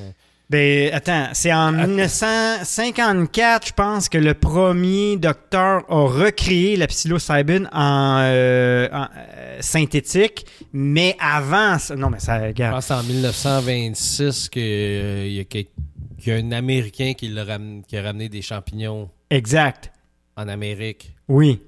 [0.51, 7.69] Ben, attends, c'est en 1954, je pense, que le premier docteur a recréé la psilocybine
[7.73, 12.75] en, euh, en, euh, synthétique, mais avant, ça- non, mais ça, Je regarde.
[12.75, 15.45] pense que c'est en 1926 qu'il y, a
[16.27, 19.91] y a un Américain qui, ram- qui a ramené des champignons Exact.
[20.37, 21.15] en Amérique.
[21.27, 21.59] Oui.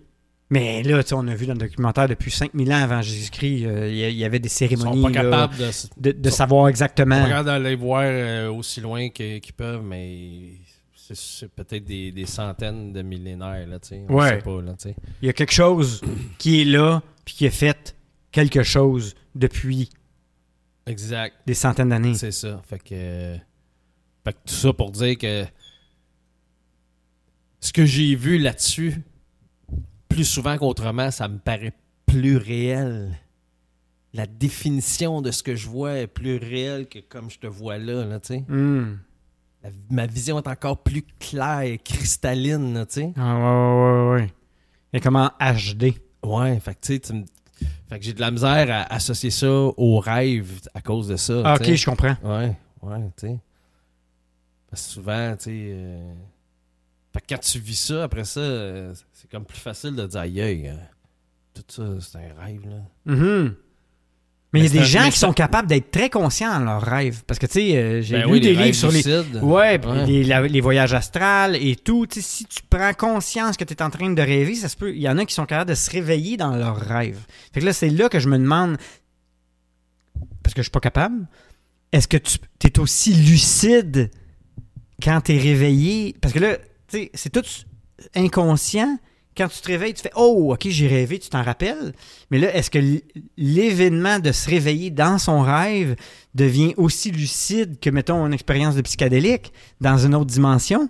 [0.49, 4.15] Mais là, on a vu dans le documentaire depuis 5000 ans avant Jésus-Christ, euh, il
[4.17, 6.65] y avait des Ils sont cérémonies pas là, capables de, s- de, de sont- savoir
[6.67, 7.21] pas exactement.
[7.27, 10.53] capables d'aller voir euh, aussi loin qu'ils peuvent, mais
[10.95, 13.67] c'est, peut-être des, des centaines de millénaires.
[13.67, 14.05] Là, tu sais.
[14.09, 14.29] On Ouais.
[14.29, 14.63] sait pas.
[14.63, 14.75] Là.
[15.21, 16.01] Il y a quelque chose
[16.39, 17.97] qui est là, puis qui a fait
[18.31, 19.91] quelque chose depuis
[20.87, 21.35] Exact.
[21.45, 22.15] des centaines d'années.
[22.15, 22.63] C'est ça.
[22.69, 23.37] Fait que, euh,
[24.25, 25.45] fait que tout ça pour dire que
[27.61, 29.03] ce que j'ai vu là-dessus,
[30.17, 31.75] plus souvent qu'autrement, ça me paraît
[32.07, 33.15] plus réel.
[34.15, 37.77] La définition de ce que je vois est plus réelle que comme je te vois
[37.77, 38.45] là, là tu sais.
[38.49, 38.97] Hmm.
[39.91, 43.13] Ma vision est encore plus claire et cristalline, tu sais.
[43.17, 44.33] Ah, ouais, ouais, ouais.
[44.95, 45.93] Et comment HD.
[46.23, 47.25] Ouais, fait que tu sais, tu me-
[47.91, 51.43] Fait que j'ai de la misère à associer ça au rêve à cause de ça.
[51.45, 52.17] Ah, ok, je comprends.
[52.25, 53.39] Ouais, ouais, tu sais.
[54.71, 55.51] Parce que souvent, tu sais.
[55.73, 56.15] euh,
[57.13, 58.95] Fait que quand tu vis ça, après ça, euh,
[59.37, 60.75] comme plus facile de dire aïe, euh,
[61.55, 63.13] tout ça, c'est un rêve, là.
[63.13, 63.55] Mhm.
[64.53, 67.23] Mais il y a des gens qui sont capables d'être très conscients dans leurs rêves.
[67.27, 69.03] Parce que, tu sais, euh, j'ai Ben lu oui, des livres sur les.
[69.43, 69.79] Ouais.
[70.07, 72.07] Les, la- les voyages astrales et tout.
[72.11, 74.95] Si tu prends conscience que tu es en train de rêver, ça se peut.
[74.95, 77.21] Il y en a qui sont capables de se réveiller dans leurs rêves.
[77.53, 78.79] Fait que là, c'est là que je me demande.
[80.43, 81.27] Parce que je suis pas capable.
[81.93, 84.11] Est-ce que tu es aussi lucide
[85.03, 86.15] quand tu es réveillé?
[86.23, 86.57] Parce que là,
[86.89, 87.45] tu sais, c'est tout
[88.15, 88.99] inconscient.
[89.37, 91.93] Quand tu te réveilles, tu fais Oh, ok, j'ai rêvé, tu t'en rappelles.
[92.31, 92.79] Mais là, est-ce que
[93.37, 95.97] l'événement de se réveiller dans son rêve
[96.35, 100.89] devient aussi lucide que, mettons, une expérience de psychédélique dans une autre dimension?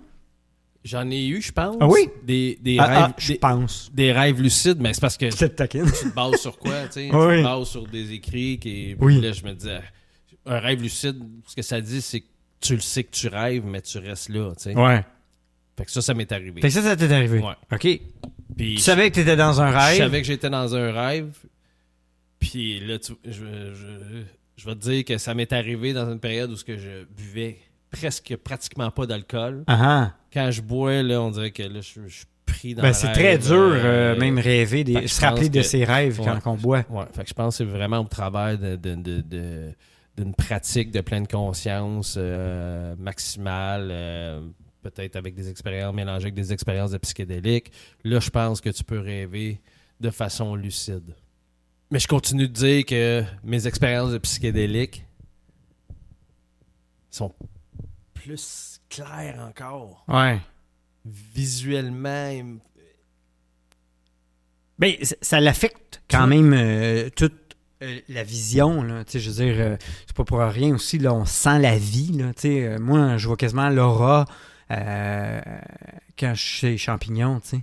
[0.83, 1.75] J'en ai eu, je pense.
[1.81, 2.07] Ah oui?
[2.23, 2.97] Des, des Ah, rêves.
[3.09, 3.89] ah, je des, pense.
[3.93, 7.09] des rêves lucides, mais c'est parce que Je tu te bases sur quoi, tu sais?
[7.13, 7.35] Oui.
[7.37, 8.95] Tu te bases sur des écrits qui.
[8.99, 9.19] Oui.
[9.19, 9.67] Là, je me dis,
[10.45, 12.27] un rêve lucide, ce que ça dit, c'est que
[12.61, 14.75] tu le sais que tu rêves, mais tu restes là, tu sais.
[14.77, 15.03] Ouais.
[15.77, 16.61] Fait que ça, ça m'est arrivé.
[16.61, 17.39] Fait que ça, ça t'est arrivé.
[17.39, 17.53] Ouais.
[17.73, 18.01] OK.
[18.55, 19.97] Puis Tu savais que tu étais dans un Je rêve?
[19.97, 21.31] savais que j'étais dans un rêve.
[22.39, 24.23] Puis là, tu- je, je-
[24.55, 27.03] je vais te dire que ça m'est arrivé dans une période où ce que je
[27.15, 27.57] buvais
[27.91, 29.63] presque pratiquement pas d'alcool.
[29.67, 30.13] Ah ah.
[30.33, 33.11] Quand je bois, là, on dirait que là, je, je suis pris dans Ben, c'est
[33.11, 36.51] très dur, euh, euh, même rêver, des- je se rappeler de que- ses rêves quand
[36.51, 36.85] on boit.
[36.89, 39.73] Ouais, fait que je pense que c'est vraiment au travers de, de- de- de-
[40.17, 44.41] d'une pratique de pleine conscience euh, maximale, euh,
[44.81, 47.71] peut-être avec des expériences mélangées avec des expériences de psychédéliques.
[48.03, 49.59] Là, je pense que tu peux rêver
[49.99, 51.15] de façon lucide.
[51.91, 55.05] Mais je continue de dire que mes expériences de psychédéliques
[57.09, 57.33] sont
[58.13, 60.03] plus claires encore.
[60.07, 60.39] Ouais.
[61.05, 62.59] Visuellement,
[64.79, 67.47] Ben, ça l'affecte quand même euh, toute
[67.83, 68.83] euh, la vision.
[68.83, 69.03] Là.
[69.05, 71.77] Tu sais, Je veux dire, euh, c'est pas pour rien aussi, là, on sent la
[71.77, 72.11] vie.
[72.13, 72.33] Là.
[72.33, 74.25] Tu sais, euh, moi, je vois quasiment l'aura
[74.71, 75.39] euh,
[76.19, 77.39] quand je suis les champignons.
[77.39, 77.61] tu sais.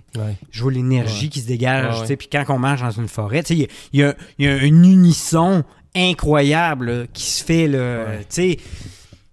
[0.51, 1.29] Je vois l'énergie Ouais.
[1.29, 2.01] qui se dégage.
[2.01, 4.43] Tu sais, Puis quand on marche dans une forêt, tu sais, il y a- y,
[4.45, 5.63] y un unisson
[5.95, 7.67] incroyable là, qui se fait.
[7.67, 8.19] Là, Ouais.
[8.19, 8.57] tu sais.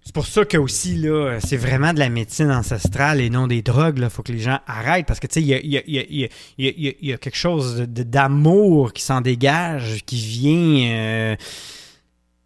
[0.05, 3.61] C'est pour ça que aussi, là, c'est vraiment de la médecine ancestrale et non des
[3.61, 3.97] drogues.
[4.01, 7.09] Il faut que les gens arrêtent parce que, tu sais, il y a, y y
[7.09, 11.35] y quelque chose d'amour qui s'en dégage, qui vient euh,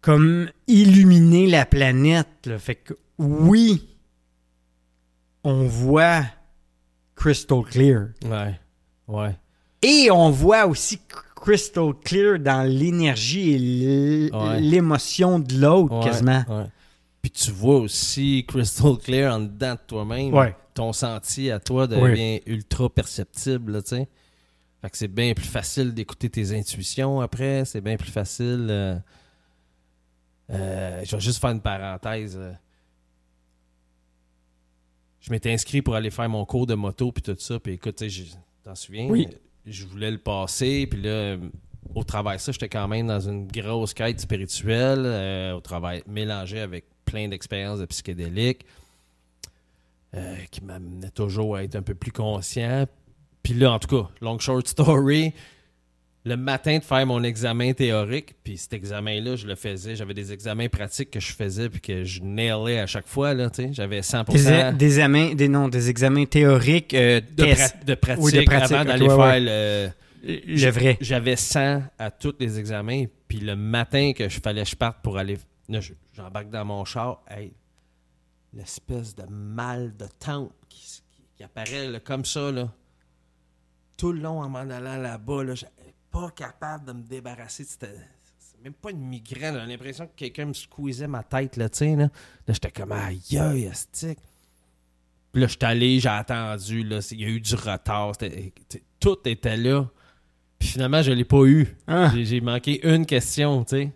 [0.00, 2.28] comme illuminer la planète.
[2.46, 2.58] là.
[2.58, 3.88] Fait que, oui,
[5.44, 6.22] on voit
[7.14, 8.08] crystal clear.
[8.24, 8.58] Ouais.
[9.06, 9.36] Ouais.
[9.82, 11.00] Et on voit aussi
[11.36, 14.60] crystal clear dans l'énergie et Ouais.
[14.60, 16.44] l'émotion de l'autre, Ouais, quasiment.
[16.48, 16.66] ouais.
[17.22, 20.32] Puis tu vois aussi crystal clear en dedans de toi-même.
[20.34, 20.54] Ouais.
[20.74, 24.08] Ton senti à toi devient ultra perceptible, tu sais.
[24.80, 27.64] Fait que c'est bien plus facile d'écouter tes intuitions après.
[27.64, 28.66] C'est bien plus facile.
[28.70, 28.96] euh,
[30.50, 32.38] euh, je vais juste faire une parenthèse.
[35.20, 37.58] Je m'étais inscrit pour aller faire mon cours de moto puis tout ça.
[37.58, 38.24] Puis écoute, tu
[38.64, 39.08] t'en souviens?
[39.08, 39.26] Oui.
[39.66, 40.86] Je voulais le passer.
[40.86, 41.36] Puis là,
[41.94, 45.02] au travail de ça, j'étais quand même dans une grosse quête spirituelle.
[45.04, 48.64] euh, au travail mélangé avec plein d'expériences de psychédéliques.
[50.14, 52.86] euh, qui m'amenait toujours à être un peu plus conscient.
[53.42, 55.34] Puis là, en tout cas, long short story,
[56.28, 59.96] le matin de faire mon examen théorique, puis cet examen-là, je le faisais.
[59.96, 63.50] J'avais des examens pratiques que je faisais puis que je nailais à chaque fois, là.
[63.72, 67.94] J'avais 100% Des, des, examens, des, non, des examens théoriques, euh, de, tests, pra- de
[67.94, 69.40] pratique, Oui, de pratique, avant d'aller faire ouais.
[69.40, 69.90] le...
[70.46, 70.98] le vrai.
[71.00, 74.98] J'avais 100 à tous les examens, puis le matin que je fallait que je parte
[75.02, 75.38] pour aller...
[76.14, 77.52] J'embarque dans mon char, hey,
[78.54, 81.02] l'espèce de mal de tempe qui,
[81.36, 82.72] qui- apparaît là, comme ça, là.
[83.96, 85.54] Tout le long en m'en allant là-bas, là,
[86.20, 87.64] pas capable de me débarrasser.
[87.64, 87.94] C'était
[88.38, 91.78] c'est même pas une migraine, j'ai l'impression que quelqu'un me squeezait ma tête, là, tu
[91.78, 92.04] sais, là.
[92.04, 94.18] Là, j'étais comme, aïe, aïe, astique.
[95.32, 98.12] Puis là, je suis allé, j'ai attendu, là, il y a eu du retard,
[98.98, 99.88] tout était là.
[100.58, 101.68] Puis finalement, je l'ai pas eu.
[101.86, 102.10] Ah.
[102.16, 103.92] J'ai- manqué une question, tu sais.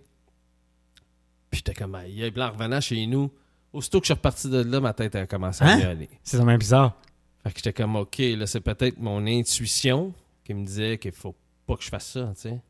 [1.50, 2.30] Puis j'étais comme, aïe, aïe.
[2.30, 3.30] Puis là, en revenant chez nous,
[3.72, 5.80] aussitôt que je suis reparti de là, ma tête a commencé à Hein?
[5.80, 6.08] aller.
[6.22, 6.96] C'est vraiment bizarre.
[7.42, 11.34] Fait que j'étais comme, OK, là, c'est peut-être mon intuition qui me disait qu'il faut
[11.72, 12.60] pas que je fasse ça, tu sais.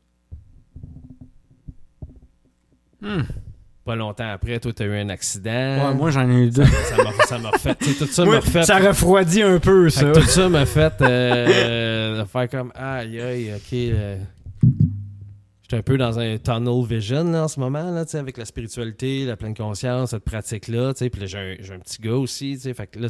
[3.01, 3.23] Hmm.
[3.83, 5.89] Pas longtemps après, toi, t'as eu un accident.
[5.89, 6.63] Ouais, moi, j'en ai eu deux.
[6.63, 8.63] ça m'a sais, tout ça m'a refait.
[8.63, 10.11] ça refroidit un peu, Fait ça.
[10.13, 14.17] tout ça m'a fait euh, faire comme aïe aïe ok euh,
[15.63, 19.25] j'étais un peu dans un tunnel vision là, en ce moment là, avec la spiritualité
[19.25, 22.57] la pleine conscience cette pratique là puis là j'ai un, j'ai un petit gars aussi
[22.57, 23.09] fait que là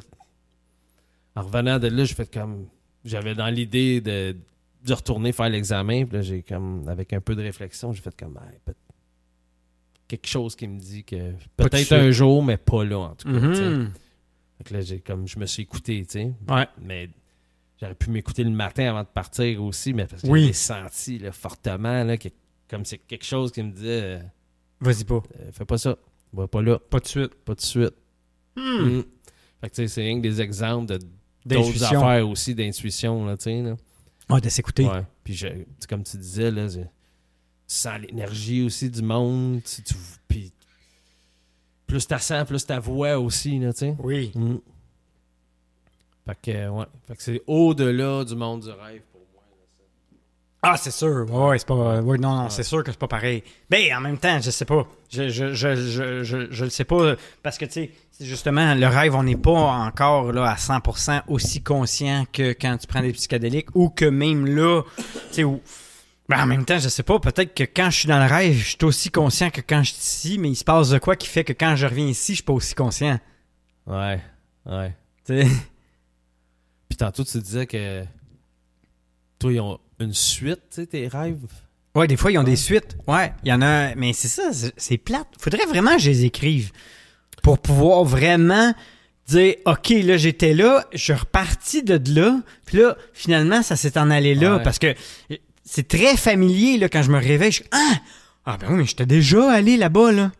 [1.35, 2.67] en revenant de là j'ai fait comme
[3.05, 4.35] j'avais dans l'idée de,
[4.83, 8.15] de retourner faire l'examen puis là j'ai comme avec un peu de réflexion j'ai fait
[8.15, 8.73] comme Hey,
[10.07, 13.39] quelque chose qui me dit que peut-être un jour mais pas là en tout cas
[14.63, 16.31] que là, j'ai comme je me suis écouté, tu sais.
[16.47, 16.67] Ouais.
[16.81, 17.09] Mais
[17.81, 20.45] j'aurais pu m'écouter le matin avant de partir aussi, mais parce que Oui.
[20.45, 22.29] j'ai senti là, fortement là, que,
[22.69, 24.19] comme c'est quelque chose qui me disait euh,
[24.79, 25.21] Vas-y pas.
[25.39, 25.97] euh, fais pas ça,
[26.31, 27.35] va pas là, Pas de suite.
[27.43, 27.93] pas de suite.
[28.55, 28.99] Hmm.
[28.99, 29.03] Mm.
[29.61, 30.99] Fait que tu sais, c'est rien que des exemples de
[31.45, 33.61] d'autres affaires aussi d'intuition, là, tu sais.
[33.61, 33.75] Là.
[34.33, 34.85] Ouais, de s'écouter.
[34.87, 35.03] Ouais.
[35.23, 35.47] Puis je-
[35.87, 36.87] comme tu disais, là, je- tu
[37.67, 39.93] sens l'énergie aussi du monde, tu, tu-
[40.27, 40.51] puis
[41.87, 43.95] plus ta sens, plus ta voix aussi, là, tu sais.
[43.99, 44.31] Oui.
[44.35, 44.55] Mm.
[46.25, 46.85] Fait que, ouais.
[47.07, 49.43] Fait que c'est au-delà du monde du rêve pour moi.
[49.49, 50.15] là, ça.
[50.65, 51.25] Ah, c'est sûr.
[51.29, 52.01] Ouais, ouais, c'est pas.
[52.01, 52.49] ouais, non, non, Ouais.
[52.49, 53.43] c'est sûr que c'est pas pareil.
[53.69, 54.87] Ben, en même temps, je sais pas.
[55.11, 57.15] Je, je, je, je, je, je le sais pas.
[57.43, 61.61] Parce que, tu sais, justement, le rêve, on n'est pas encore là à 100% aussi
[61.61, 65.61] conscient que quand tu prends des psychédéliques ou que même là, tu sais, où-
[66.29, 67.19] Ben, en même temps, je sais pas.
[67.19, 69.91] Peut-être que quand je suis dans le rêve, je suis aussi conscient que quand je
[69.91, 72.31] suis ici, mais il se passe de quoi qui fait que quand je reviens ici,
[72.31, 73.19] je suis pas aussi conscient.
[73.85, 74.21] Ouais,
[74.65, 74.95] ouais.
[75.27, 75.47] Tu sais?
[76.87, 78.03] Puis tantôt, tu disais que
[79.39, 81.37] toi, ils ont une suite, tu sais, tes rêves.
[81.95, 82.49] Ouais, des fois, ils ont Ouais.
[82.49, 82.97] des suites.
[83.07, 83.93] Ouais, il y en a.
[83.95, 85.27] Mais c'est ça, c'est- plate.
[85.39, 86.71] Faudrait vraiment que je les écrive
[87.43, 88.73] pour pouvoir vraiment
[89.27, 93.97] dire OK, là, j'étais là, je suis reparti de là, puis là, finalement, ça s'est
[93.97, 94.57] en allé là.
[94.57, 94.63] Ouais.
[94.63, 94.95] Parce que
[95.63, 97.51] c'est très familier, là, quand je me réveille.
[97.51, 97.95] Je suis Ah!
[98.45, 100.31] Ah, ben oui, mais j'étais déjà allé là-bas, là.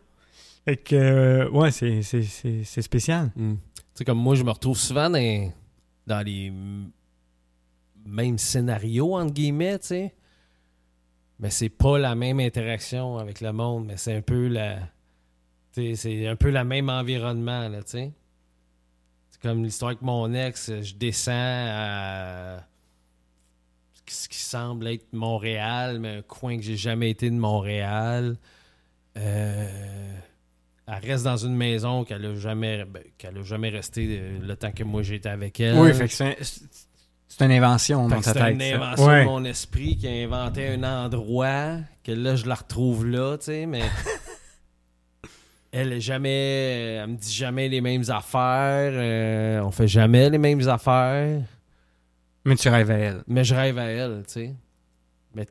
[0.66, 2.02] Fait que, euh, ouais, c'est-
[2.82, 3.30] spécial.
[3.36, 3.42] Tu
[3.94, 5.52] sais, comme moi, je me retrouve souvent dans,
[6.06, 6.52] dans les
[8.06, 10.14] m- mêmes scénarios, entre guillemets, tu sais.
[11.38, 14.78] Mais c'est pas la même interaction avec le monde, mais c'est un peu la.
[15.72, 18.12] c'est un peu le même environnement, là, tu sais.
[19.30, 22.60] C'est comme l'histoire avec mon ex, je descends à
[24.06, 28.36] ce qui semble être Montréal, mais un coin que j'ai jamais été de Montréal.
[29.16, 30.16] Euh,
[30.86, 34.56] elle reste dans une maison qu'elle a jamais ben, qu'elle a jamais resté euh, le
[34.56, 35.78] temps que moi j'étais avec elle.
[35.78, 36.36] Oui, fait que c'est
[37.28, 38.54] c'est une invention dans ta c'est tête.
[38.54, 38.76] une ça.
[38.76, 39.20] invention Ouais.
[39.24, 43.46] de mon esprit qui a inventé un endroit que là je la retrouve là, tu
[43.46, 43.82] sais, mais
[45.72, 46.96] elle est jamais.
[47.02, 48.92] Elle me dit jamais les mêmes affaires.
[48.94, 51.42] euh, on fait jamais les mêmes affaires.
[52.44, 53.24] Mais tu rêves à elle.
[53.26, 54.54] Mais je rêve à elle, tu sais.
[55.34, 55.46] Mais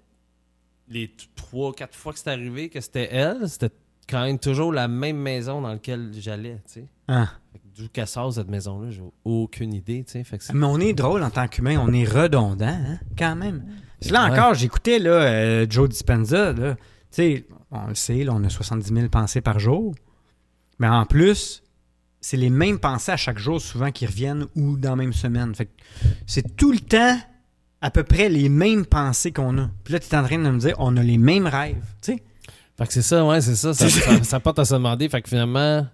[0.88, 3.74] les trois, quatre fois que c'est arrivé que c'était elle, c'était
[4.08, 6.86] quand même toujours la même maison dans laquelle j'allais, tu sais.
[7.08, 7.30] Ah.
[7.76, 10.06] D'où qu'elle sort cette maison-là, j'ai aucune idée.
[10.08, 13.64] Fait que Mais on est drôle en tant qu'humain, on est redondant, hein, quand même.
[14.12, 14.32] Là Ouais.
[14.32, 16.76] encore, j'écoutais là, euh, Joe Dispenza, là.
[17.72, 19.96] On le sait, là, on a 70 000 pensées par jour.
[20.78, 21.64] Mais en plus,
[22.22, 25.56] c'est les mêmes pensées à chaque jour, souvent, qui reviennent ou dans la même semaine.
[25.56, 25.70] Fait
[26.28, 27.18] c'est tout le temps
[27.82, 29.70] à peu près les mêmes pensées qu'on a.
[29.84, 31.84] Puis là, tu es en train de me dire, on a les mêmes rêves.
[32.02, 33.74] Fait que c'est ça, ouais, c'est ça.
[33.74, 35.10] Ça, ça, ça porte à se demander.
[35.10, 35.86] Fait que finalement,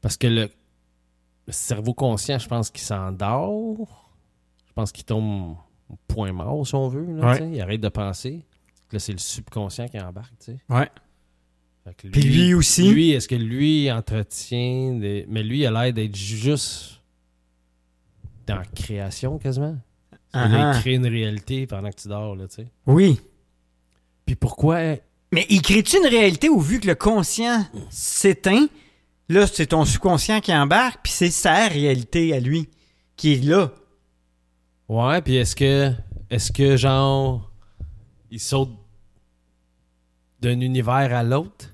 [0.00, 0.48] parce que le,
[1.46, 4.12] le cerveau conscient, je pense qu'il s'endort.
[4.66, 5.56] Je pense qu'il tombe
[5.88, 7.06] au point mort, si on veut.
[7.14, 7.50] Là, Ouais.
[7.50, 8.44] Il arrête de penser.
[8.92, 10.58] Là, c'est le subconscient qui embarque, tu sais.
[10.68, 10.88] Ouais.
[11.96, 12.90] Que Puis lui aussi?
[12.90, 15.24] Lui, est-ce que lui entretient des...
[15.28, 17.00] Mais lui, il a l'air d'être juste
[18.46, 19.76] dans la création, quasiment.
[20.34, 22.66] Il crée une réalité pendant que tu dors, là, tu sais.
[22.86, 23.20] Oui.
[24.24, 24.96] Puis pourquoi...
[25.32, 28.66] Mais il crée-tu une réalité où vu que le conscient s'éteint,
[29.28, 32.68] là, c'est ton subconscient qui embarque, puis c'est sa réalité à lui
[33.16, 33.72] qui est là.
[34.88, 35.92] Ouais, puis est-ce que...
[36.30, 37.50] Est-ce que, genre...
[38.30, 38.70] Il saute
[40.40, 41.72] d'un univers à l'autre?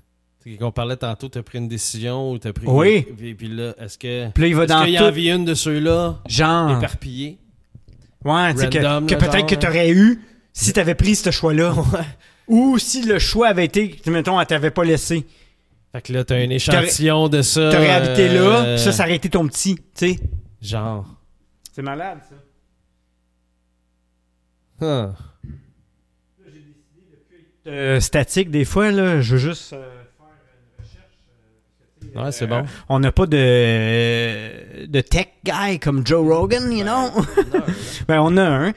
[0.59, 2.67] Qu'on parlait tantôt, t'as pris une décision ou t'as pris...
[2.67, 3.01] Oui.
[3.17, 4.29] Puis, puis là, est-ce que...
[4.31, 5.03] Puis là, il va dans qu'il y tout.
[5.03, 6.77] en vit une de ceux-là Genre.
[6.77, 7.39] éparpillée?
[8.23, 9.57] Ouais, tu sais, que, que peut-être que hein?
[9.57, 10.21] t'aurais eu
[10.53, 11.75] si t'avais pris ce choix-là.
[12.47, 15.25] Ou si le choix avait été, mettons, elle t'avait pas laissé.
[15.93, 17.69] Fait que là, t'as un échantillon de ça.
[17.71, 20.19] T'aurais habité là, euh, ça, ça aurait été ton petit, tu sais.
[20.61, 21.05] Genre.
[21.71, 22.35] C'est malade, ça.
[24.81, 25.13] Huh.
[27.65, 30.27] Euh, statique, des fois, là, je veux juste euh, faire
[30.79, 32.25] une recherche.
[32.25, 32.65] Ouais, c'est bon.
[32.89, 37.09] On n'a pas de, de tech guy comme Joe Rogan, you know?
[38.07, 38.73] ben, on a un.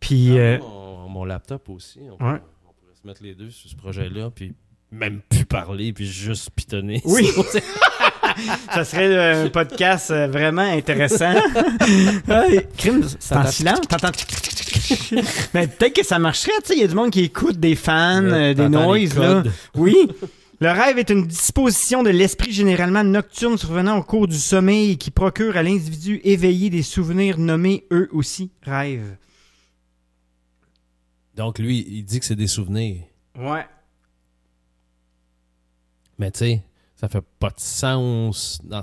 [0.00, 2.00] Puis, euh, mon, mon laptop aussi.
[2.18, 2.40] On, Ouais.
[2.66, 4.54] on pourrait se mettre les deux sur ce projet-là, puis
[4.94, 7.02] même plus parler, puis juste pitonner.
[7.04, 7.28] Oui.
[8.72, 11.34] ça serait euh, un podcast euh, vraiment intéressant.
[12.76, 13.80] Crime, c'est en silence.
[13.88, 14.12] T'entends...
[15.54, 16.74] Mais peut-être que ça marcherait, tu sais.
[16.74, 19.42] Il y a du monde qui écoute des fans, euh, des noises, là.
[19.74, 19.96] Oui.
[20.60, 24.96] Le rêve est une disposition de l'esprit généralement nocturne survenant au cours du sommeil et
[24.96, 29.16] qui procure à l'individu éveillé des souvenirs nommés eux aussi rêves.
[31.34, 33.02] Donc, lui, il dit que c'est des souvenirs.
[33.36, 33.66] Ouais.
[36.18, 36.62] Mais tu sais,
[36.96, 38.82] ça fait pas de sens dans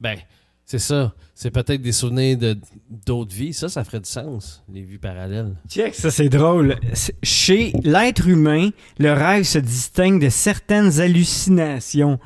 [0.00, 0.18] Ben,
[0.64, 1.14] c'est ça.
[1.34, 2.58] C'est peut-être des souvenirs de
[2.90, 3.52] d'autres vies.
[3.52, 5.54] Ça, ça ferait du sens, les vies parallèles.
[5.68, 6.76] Check, ça c'est drôle.
[7.22, 12.18] Chez l'être humain, le rêve se distingue de certaines hallucinations,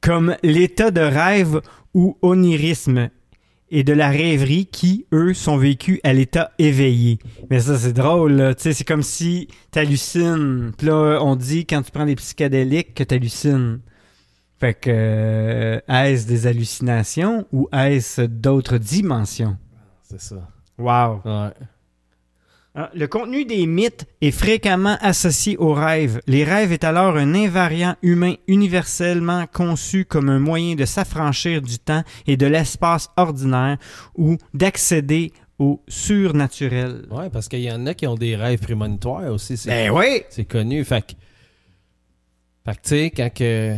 [0.00, 1.60] comme l'état de rêve
[1.94, 3.08] ou onirisme,
[3.70, 7.18] et de la rêverie qui, eux, sont vécus à l'état éveillé.
[7.50, 8.54] Mais ça, c'est drôle, là.
[8.54, 10.72] Tu sais, c'est comme si t'hallucines.
[10.76, 13.80] Puis là, on dit, quand tu prends des psychédéliques, que t'hallucines.
[14.58, 19.58] Fait que, euh, est-ce des hallucinations ou est-ce d'autres dimensions?
[20.02, 20.48] C'est ça.
[20.78, 21.20] Wow!
[21.24, 21.50] Ouais.
[22.78, 26.20] Ah, Le contenu des mythes est fréquemment associé aux rêves.
[26.26, 31.78] Les rêves est alors un invariant humain universellement conçu comme un moyen de s'affranchir du
[31.78, 33.78] temps et de l'espace ordinaire
[34.14, 37.06] ou d'accéder au surnaturel.
[37.10, 39.56] Ouais, parce qu'il y en a qui ont des rêves prémonitoires aussi.
[39.56, 40.24] C'est Ben oui!
[40.28, 40.84] C'est connu.
[40.84, 41.12] Fait que,
[42.66, 43.76] fait que tu sais, quand que.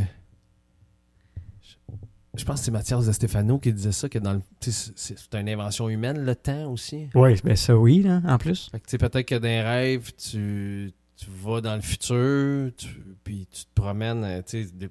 [2.35, 4.41] Je pense que c'est Mathias de Stefano qui disait ça, que dans le.
[4.61, 7.09] C'est une invention humaine, le temps aussi.
[7.15, 8.71] Oui, ben ça oui, là, en plus.
[8.71, 12.89] Peut-être que dans les rêves, tu, tu vas dans le futur, tu-
[13.25, 14.91] puis tu te promènes, euh, tu sais, de-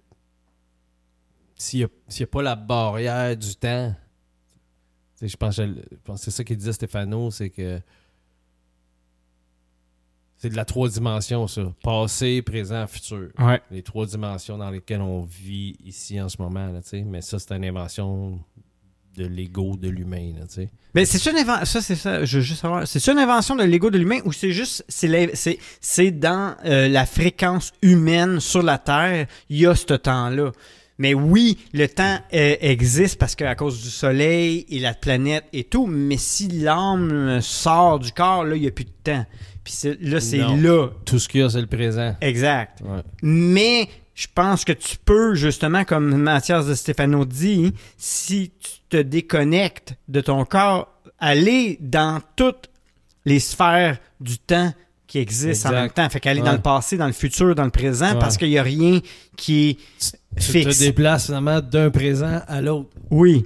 [1.56, 3.96] s'il n'y a, pas la barrière du temps.
[5.22, 7.80] Je pense, que je pense que c'est ça qu'il disait Stefano, c'est que
[10.38, 11.62] c'est de la trois dimensions, ça.
[11.84, 13.30] Passé, présent, futur.
[13.40, 13.62] Ouais.
[13.72, 17.02] Les trois dimensions dans lesquelles on vit ici en ce moment, là, tu sais.
[17.04, 18.40] Mais ça, c'est une invention
[19.16, 20.70] de l'ego de l'humain, là, tu sais.
[20.94, 23.64] Ben c'est une invention, ça c'est ça, je veux juste savoir, c'est une invention de
[23.64, 28.40] l'ego de l'humain ou c'est juste, c'est la- c'est c'est dans euh, la fréquence humaine
[28.40, 30.52] sur la Terre, il y a ce temps-là.
[31.00, 35.64] Mais oui, le temps euh, existe parce qu'à cause du soleil et la planète et
[35.66, 39.26] tout, mais si l'âme sort du corps, là, il n'y a plus de temps.
[39.68, 40.88] Puis là, c'est là.
[41.05, 42.15] Tout ce qu'il y a, c'est le présent.
[42.22, 42.80] Exact.
[42.84, 43.01] Ouais.
[43.22, 48.97] Mais je pense que tu peux, justement, comme Mathias de Stefano dit, si tu te
[48.97, 52.70] déconnectes de ton corps, aller dans toutes
[53.26, 54.72] les sphères du temps
[55.05, 56.09] qui existent en même temps.
[56.09, 56.45] Fait qu'aller Ouais.
[56.45, 58.20] dans le passé, dans le futur, dans le présent, Ouais.
[58.20, 58.99] parce qu'il n'y a rien
[59.38, 59.78] qui est
[60.41, 60.78] Tu fixe.
[60.80, 62.89] te déplaces finalement d'un présent à l'autre.
[63.09, 63.45] Oui.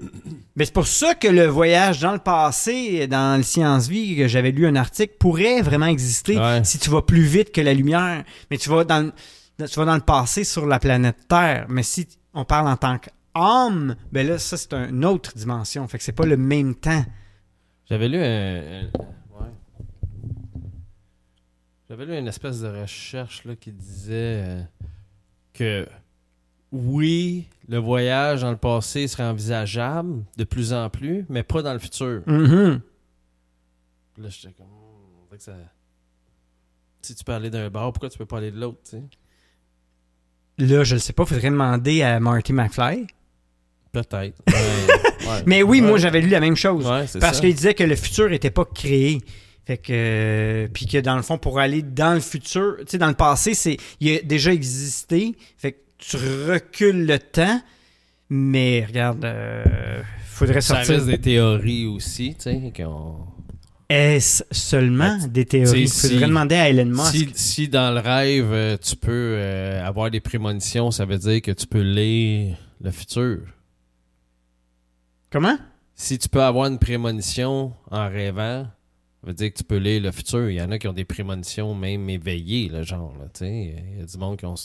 [0.62, 4.28] Mais c'est pour ça que le voyage dans le passé, dans le Science Vie, que
[4.28, 6.64] j'avais lu un article, pourrait vraiment exister Ouais.
[6.64, 8.24] si tu vas plus vite que la lumière.
[8.52, 9.12] Mais tu vas dans,
[9.58, 11.66] le- tu vas dans le passé sur la planète Terre.
[11.68, 15.88] Mais si on parle en tant qu'âme, ben là, ça, c'est une autre dimension.
[15.88, 17.04] Fait que c'est pas le même temps.
[17.90, 18.84] J'avais lu un.
[18.94, 19.50] ouais.
[21.90, 24.62] J'avais lu une espèce de recherche là, qui disait euh,
[25.56, 25.88] que
[26.72, 31.72] oui, le voyage dans le passé serait envisageable de plus en plus, mais pas dans
[31.74, 32.22] le futur.
[32.28, 32.82] Mhm.
[34.18, 34.68] Là, j'étais comme.
[34.68, 35.56] on dirait que ça-
[37.02, 39.04] Si tu peux aller d'un bar, pourquoi tu peux pas aller de l'autre, tu sais?
[40.58, 43.08] Là, je le sais pas, faudrait demander à Marty McFly.
[43.92, 44.42] Peut-être.
[45.22, 45.44] Ouais, ouais.
[45.46, 45.88] Mais oui, Ouais.
[45.88, 46.84] moi, j'avais lu la même chose.
[47.20, 49.20] Parce qu'il disait que le futur n'était pas créé.
[49.66, 52.98] Fait que euh, puis que dans le fond pour aller dans le futur, tu sais
[52.98, 55.36] dans le passé, c'est il a déjà existé.
[55.58, 57.62] Fait que tu recules le temps
[58.30, 63.26] mais regarde euh, faudrait Ça sortir reste des théories aussi, tu sais, qu'on...
[63.90, 65.88] est-ce seulement Ben, des théories?
[65.90, 67.12] si- faudrait demander à Elon Musk.
[67.14, 71.42] Si, si dans le rêve, euh, tu peux euh, avoir des prémonitions, ça veut dire
[71.42, 73.40] que tu peux lire le futur.
[75.30, 75.58] Comment?
[75.96, 78.64] Si tu peux avoir une prémonition en rêvant,
[79.22, 80.50] ça veut dire que tu peux lire le futur.
[80.50, 83.76] Il y en a qui ont des prémonitions même éveillées, le genre, là, tu sais.
[83.94, 84.56] Il y a du monde qui ont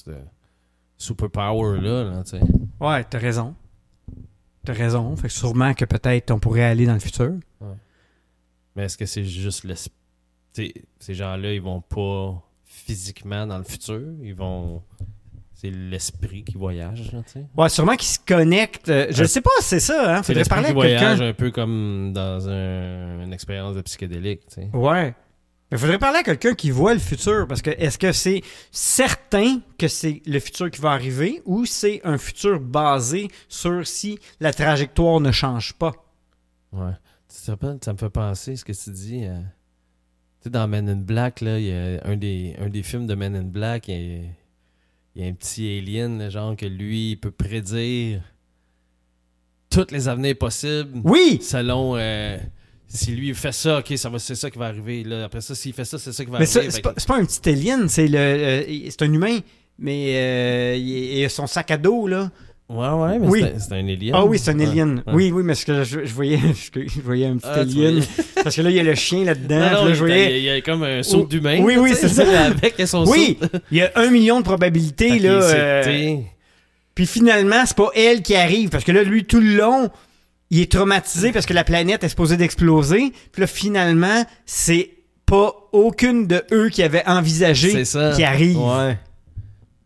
[0.99, 2.41] superpower là, là tu sais.
[2.81, 3.55] Ouais, t'as raison.
[4.65, 5.15] T'as raison.
[5.17, 7.35] Fait que sûrement que peut-être on pourrait aller dans le futur.
[8.75, 9.93] Mais est-ce que c'est juste l'esprit?
[10.99, 14.01] Ces gens-là, ils vont pas physiquement dans le futur?
[14.23, 14.83] Ils vont.
[15.55, 17.47] C'est l'esprit qui voyage, là, tu sais.
[17.57, 18.91] Ouais, sûrement qu'ils se connectent.
[18.91, 19.23] euh, je Ouais.
[19.23, 20.17] ne sais pas, c'est ça.
[20.19, 20.23] Hein?
[20.23, 24.55] Faudrait parler qui à voyage un peu comme dans un- une expérience de psychédélique, tu
[24.57, 24.71] sais.
[24.75, 25.15] Ouais.
[25.73, 29.61] Il faudrait parler à quelqu'un qui voit le futur parce que est-ce que c'est certain
[29.79, 34.53] que c'est le futur qui va arriver ou c'est un futur basé sur si la
[34.53, 35.93] trajectoire ne change pas?
[36.73, 36.93] Ouais.
[37.29, 39.25] Tu te rappelles, ça me fait penser ce que tu dis.
[39.25, 39.39] euh,
[40.41, 43.07] Tu sais, dans Men in Black, là, il y a un des, un des films
[43.09, 44.23] de Men in Black, il y a,
[45.17, 48.23] il y a un petit alien, là, genre que lui, il peut prédire
[49.69, 51.01] toutes les avenirs possibles.
[51.05, 51.41] Oui!
[51.43, 52.39] selon euh,
[52.89, 55.03] si lui il fait ça, ok, ça va, c'est ça qui va arriver.
[55.05, 55.25] Là.
[55.25, 56.71] Après ça, s'il fait ça, c'est ça qui va Mais arriver.
[56.71, 59.39] c'est Fait pas, pas un petit alien, c'est le euh, c'est un humain,
[59.79, 62.31] mais euh, il, a son sac à dos, là.
[62.69, 63.41] Ouais, ouais, mais Oui.
[63.43, 64.13] c'est, un, c'est un alien.
[64.15, 64.97] Ah oui, c'est un alien.
[65.07, 65.13] ouais.
[65.13, 66.39] Oui, oui, mais ce que je, je voyais,
[66.75, 68.03] je, je voyais un petit Ah, alien.
[68.43, 69.61] Parce que là, il y a le chien là-dedans.
[69.61, 70.39] Non, puis non, là, il, je voyais...
[70.39, 71.61] il y a comme un saut d'humain.
[71.63, 72.25] oui, là, oui, c'est ça.
[72.47, 73.49] Avec son Oui, saut.
[73.71, 75.31] il y a un million de probabilités, là.
[75.43, 76.17] euh,
[76.97, 78.71] Puis finalement, c'est pas elle qui arrive.
[78.71, 79.89] Parce que là, lui, tout le long,
[80.51, 83.13] il est traumatisé parce que la planète est supposée d'exploser.
[83.33, 84.91] Puis là, finalement, c'est
[85.27, 88.13] pas aucune de eux qui avait envisagé ça.
[88.15, 88.59] qui arrive.
[88.59, 88.97] Ouais.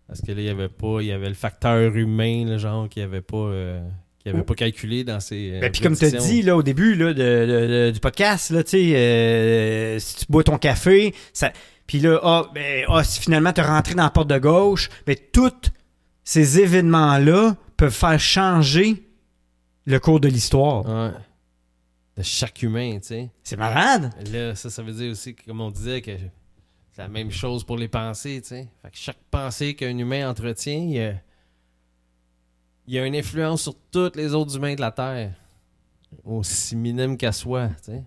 [0.07, 2.89] Parce que là, il y avait pas, il y avait le facteur humain, le genre,
[2.89, 3.81] qui avait pas, euh,
[4.19, 5.53] qui avait pas calculé dans ses.
[5.55, 8.01] euh, Ben, puis comme tu as dit là, au début là, de, de- de- du
[8.01, 11.53] podcast, là, tu sais, euh, si tu bois ton café, ça,
[11.87, 15.17] puis là, ah, ben, ah, si finalement tu rentré dans la porte de gauche, ben,
[15.33, 15.53] tous
[16.25, 19.03] ces événements-là peuvent faire changer
[19.87, 20.85] le cours de l'histoire.
[20.87, 21.13] Ouais.
[22.17, 23.31] De chaque humain, tu sais.
[23.43, 24.13] C'est malade.
[24.31, 26.17] Là, ça, ça veut dire aussi que, comme on disait, que
[26.93, 28.69] c'est la même chose pour les pensées, tu sais.
[28.83, 31.15] Fait que chaque pensée qu'un humain entretient, il y a,
[32.87, 35.33] il y a une influence sur tous les autres humains de la Terre.
[36.25, 38.05] Aussi minime qu'elle soit, tu sais.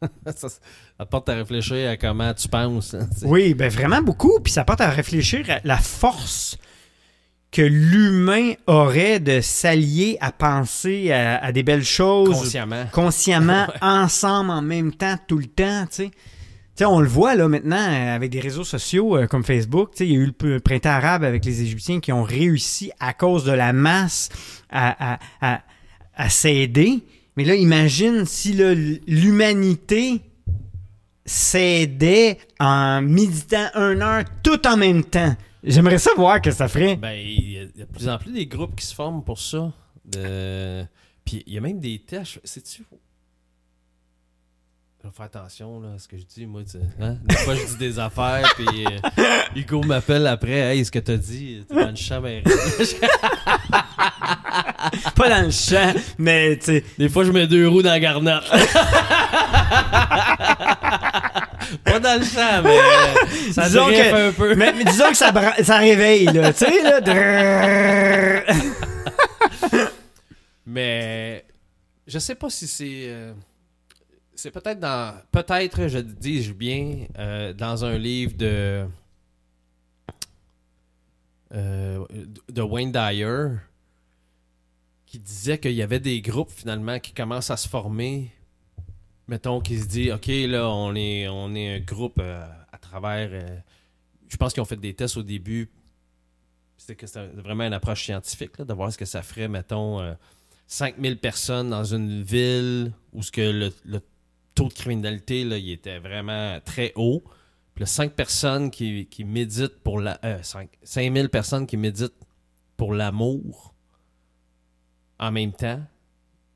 [0.36, 2.94] ça, ça porte à réfléchir à comment tu penses.
[2.94, 3.08] hein.
[3.22, 4.38] Oui, ben vraiment beaucoup.
[4.40, 6.56] Puis ça porte à réfléchir à la force
[7.50, 12.84] que l'humain aurait de s'allier à penser à, à des belles choses Consciemment.
[12.92, 16.10] consciemment, ensemble, en même temps, tout le temps, tu sais.
[16.84, 19.90] On le voit là maintenant euh, avec des réseaux sociaux euh, comme Facebook.
[19.98, 23.44] Il y a eu le printemps arabe avec les Égyptiens qui ont réussi à cause
[23.44, 24.28] de la masse
[24.70, 25.60] à, à, à,
[26.14, 27.00] à s'aider.
[27.36, 28.52] Mais là, imagine si
[29.08, 30.20] l'humanité
[31.24, 35.34] s'aidait en méditant un heure tout en même temps.
[35.64, 36.96] J'aimerais savoir que ça ferait.
[36.96, 39.72] Ben, il y, a, de plus en plus des groupes qui se forment pour ça.
[40.04, 40.84] De...
[41.24, 42.40] Puis il y a même des tests.
[42.44, 42.84] Sais-tu?
[45.02, 46.46] Je vais faire attention là, à ce que je dis.
[46.46, 46.78] Moi, tu...
[47.00, 47.18] hein?
[47.24, 48.98] Des fois, je dis des affaires, puis euh,
[49.54, 50.58] Hugo m'appelle après.
[50.76, 52.20] Hey, ce que t'as dit, t'es dans le champ.
[52.20, 52.42] ben,
[55.14, 56.84] Pas dans le champ, mais tu sais.
[56.98, 58.42] Des fois, je mets deux roues dans la garnotte.
[61.84, 63.14] Pas dans le champ, mais euh,
[63.52, 64.54] ça Disons que- un peu.
[64.54, 65.30] Mais, mais disons que ça,
[65.78, 66.52] réveille, là.
[66.52, 67.00] Tu sais, là.
[70.66, 71.44] Mais
[72.06, 73.04] je sais pas si c'est.
[73.08, 73.32] euh,
[74.34, 75.14] c'est peut-être dans.
[75.32, 78.86] Peut-être, je dis bien, euh, dans un livre de.
[81.54, 82.04] euh,
[82.50, 83.48] de Wayne Dyer
[85.06, 88.30] qui disait qu'il y avait des groupes finalement qui commencent à se former.
[89.28, 93.28] Mettons qui se dit OK, là, on est, on est un groupe euh, à travers.
[93.30, 93.58] euh,
[94.28, 95.70] je pense qu'ils ont fait des tests au début.
[96.78, 100.00] C'était que c'était vraiment une approche scientifique, là, de voir ce que ça ferait, mettons,
[100.00, 100.14] euh,
[100.66, 104.00] 5000 personnes dans une ville où ce que le,
[104.54, 107.22] taux de criminalité là, il était vraiment très haut.
[107.74, 110.18] Puis là, 5 personnes qui, méditent pour la.
[110.24, 112.16] Euh, 5, 5000 personnes qui méditent
[112.76, 113.74] pour l'amour
[115.18, 115.80] en même temps,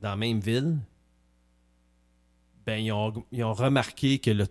[0.01, 0.79] dans la même ville.
[2.67, 4.47] Ben, ils ont, ils ont remarqué que le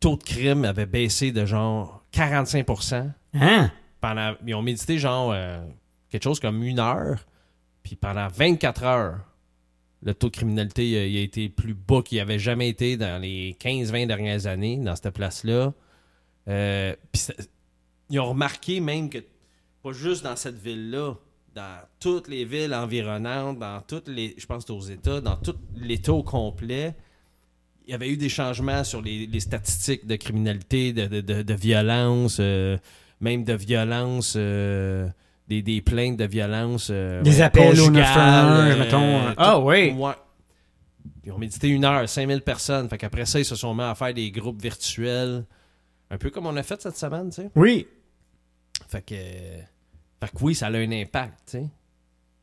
[0.00, 3.12] taux de crime avait baissé de genre 45%.
[3.34, 3.70] Hein?
[4.00, 5.64] Pendant, ils ont médité genre euh,
[6.10, 7.24] quelque chose comme une heure.
[7.82, 9.20] Puis pendant 24 heures,
[10.02, 13.56] le taux de criminalité il a, été plus bas qu'il avait jamais été dans les
[13.60, 15.72] 15-20 dernières années dans cette place-là.
[16.48, 17.22] Euh, puis
[18.10, 19.18] ils ont remarqué même que,
[19.82, 21.14] pas juste dans cette ville-là,
[21.54, 26.12] dans toutes les villes environnantes, dans toutes les, je pense aux États, dans tout l'État
[26.12, 26.94] au complet,
[27.86, 31.42] il y avait eu des changements sur les, les statistiques de criminalité, de, de, de-
[31.42, 32.78] de violence, euh,
[33.20, 35.08] même de violence, euh,
[35.48, 36.88] des, des plaintes de violence.
[36.90, 39.34] euh, Des appels au conjugales, 911, euh, mettons.
[39.36, 39.92] Ah oui.
[39.92, 40.12] Ouais.
[41.26, 42.88] Ils ont médité une heure, 5000 personnes.
[42.88, 45.44] Fait qu'après ça, ils se sont mis à faire des groupes virtuels.
[46.10, 47.50] Un peu comme on a fait cette semaine, tu sais.
[47.56, 47.86] Oui.
[48.88, 49.14] Fait que.
[49.14, 51.66] Fait que oui, ça a un impact, tu sais.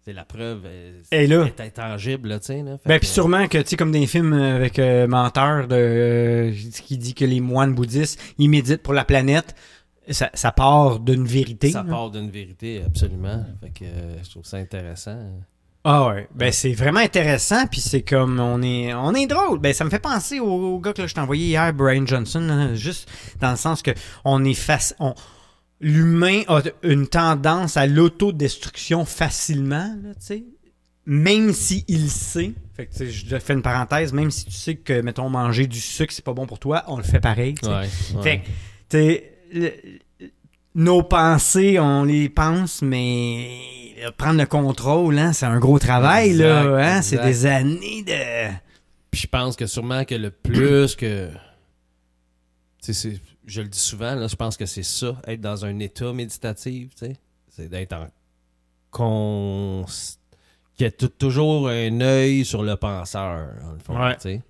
[0.03, 0.61] C'est la preuve.
[0.65, 1.45] euh, Et là?
[1.45, 2.63] est intangible, là, tu sais.
[2.85, 6.51] Ben, puis sûrement que, tu sais, comme des films avec euh, menteur de, euh,
[6.83, 9.55] qui dit que les moines bouddhistes, ils méditent pour la planète,
[10.09, 11.69] ça, ça part d'une vérité.
[11.69, 11.89] Ça là.
[11.91, 13.45] part d'une vérité, absolument.
[13.61, 15.17] Fait que euh, je trouve ça intéressant.
[15.83, 16.27] Ah ouais.
[16.33, 19.59] Ben, c'est vraiment intéressant, puis c'est comme, on est, on est drôle.
[19.59, 20.45] Ben, ça me fait penser au,
[20.75, 23.07] au gars que là, je t'ai envoyé hier, Brian Johnson, juste
[23.39, 23.91] dans le sens que
[24.25, 25.13] on est face, on,
[25.81, 30.11] l'humain a une tendance à l'autodestruction facilement, là.
[31.07, 35.01] Même s'il il sait, fait que, je fais une parenthèse, même si tu sais que,
[35.01, 37.55] mettons, manger du sucre, c'est pas bon pour toi, on le fait pareil.
[37.63, 37.69] Ouais.
[37.69, 38.21] ouais.
[38.21, 39.23] Fait que,
[39.57, 39.73] le-
[40.75, 43.49] nos pensées, on les pense, mais
[44.17, 46.95] prendre le contrôle, hein, c'est un gros travail, Exact, là.
[46.97, 48.53] Hein, c'est des années de.
[49.09, 51.29] Puis je pense que sûrement que le plus que.
[52.79, 56.13] C'est- je le dis souvent, là, je pense que c'est ça, être dans un état
[56.13, 57.17] méditatif, tu sais.
[57.49, 58.07] C'est d'être en.
[58.91, 59.85] Con...
[60.75, 64.41] Qu'il y a toujours un œil sur le penseur, dans le fond, Ouais.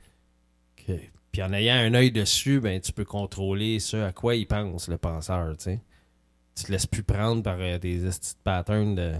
[1.32, 4.90] Puis en ayant un œil dessus, ben, tu peux contrôler ce à quoi il pense,
[4.90, 5.80] le penseur, tu sais.
[6.56, 8.02] Tu te laisses plus prendre par euh, des
[8.44, 9.14] patterns de.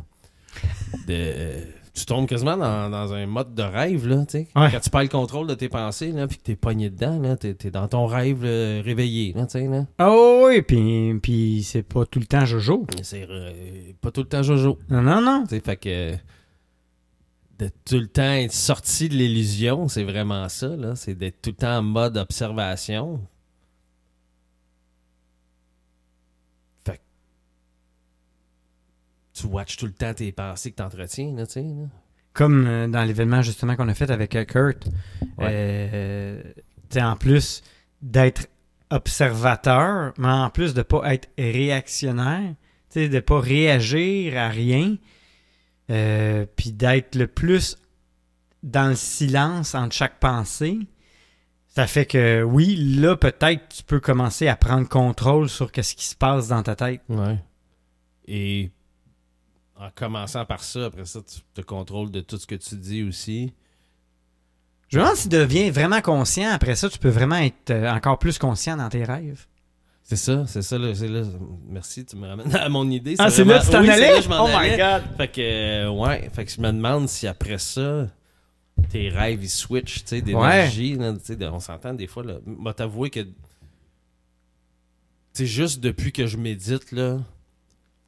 [1.08, 4.48] de euh, tu tombes quasiment dans, dans un mode de rêve, là, tu sais.
[4.56, 4.70] Ouais.
[4.72, 7.36] Quand tu perds le contrôle de tes pensées, là, puis que t'es pogné dedans, là,
[7.36, 9.86] t'es, t'es dans ton rêve là, réveillé, là, tu sais, là.
[10.00, 12.86] Oh oui, puis, puis c'est pas tout le temps Jojo.
[13.02, 13.52] C'est euh,
[14.00, 15.44] pas tout le temps Jojo, Non, non, non.
[15.44, 16.14] tu sais, fait que
[17.60, 21.52] de tout le temps être sorti de l'illusion, c'est vraiment ça, là, c'est d'être tout
[21.52, 23.20] le temps en mode observation.
[26.86, 27.02] Fait que
[29.42, 31.66] tu watches tout le temps tes pensées que t'entretiens, là, tu sais.
[32.34, 34.88] Comme euh, dans l'événement justement qu'on a fait avec euh, Kurt.
[35.38, 35.48] Ouais.
[35.50, 36.44] Euh,
[36.90, 37.62] tu en plus
[38.02, 38.48] d'être
[38.90, 42.54] observateur, mais en plus de pas être réactionnaire,
[42.90, 44.98] tu sais, de pas réagir à rien,
[46.56, 47.78] puis d'être le plus
[48.64, 50.80] dans le silence entre chaque pensée,
[51.68, 56.06] ça fait que oui, là peut-être tu peux commencer à prendre contrôle sur ce qui
[56.06, 57.02] se passe dans ta tête.
[57.10, 57.40] Ouais.
[58.28, 58.72] Et
[59.82, 63.04] en commençant par ça, après ça, tu te contrôles de tout ce que tu dis
[63.04, 63.52] aussi.
[64.90, 67.90] Je me demande si tu deviens vraiment conscient, après ça tu peux vraiment être euh,
[67.92, 69.48] encore plus conscient dans tes rêves.
[70.04, 70.78] C'est ça, c'est ça.
[70.78, 71.24] Là, c'est là.
[71.70, 73.16] Merci, tu me ramènes à mon idée.
[73.18, 74.12] Ah, c'est là que tu t'en Oui, allais?
[74.12, 74.78] là je m'en Oh my allais.
[74.78, 75.04] God!
[75.18, 78.08] Fait que, euh, ouais, fait que je me demande si après ça,
[78.90, 80.98] tes rêves, ils switchent, tu sais, d'énergie.
[81.42, 82.36] On s'entend des fois, là.
[82.46, 83.22] Moi, t'avouer que.
[83.22, 83.30] Tu
[85.34, 87.20] sais, juste depuis que je médite, là.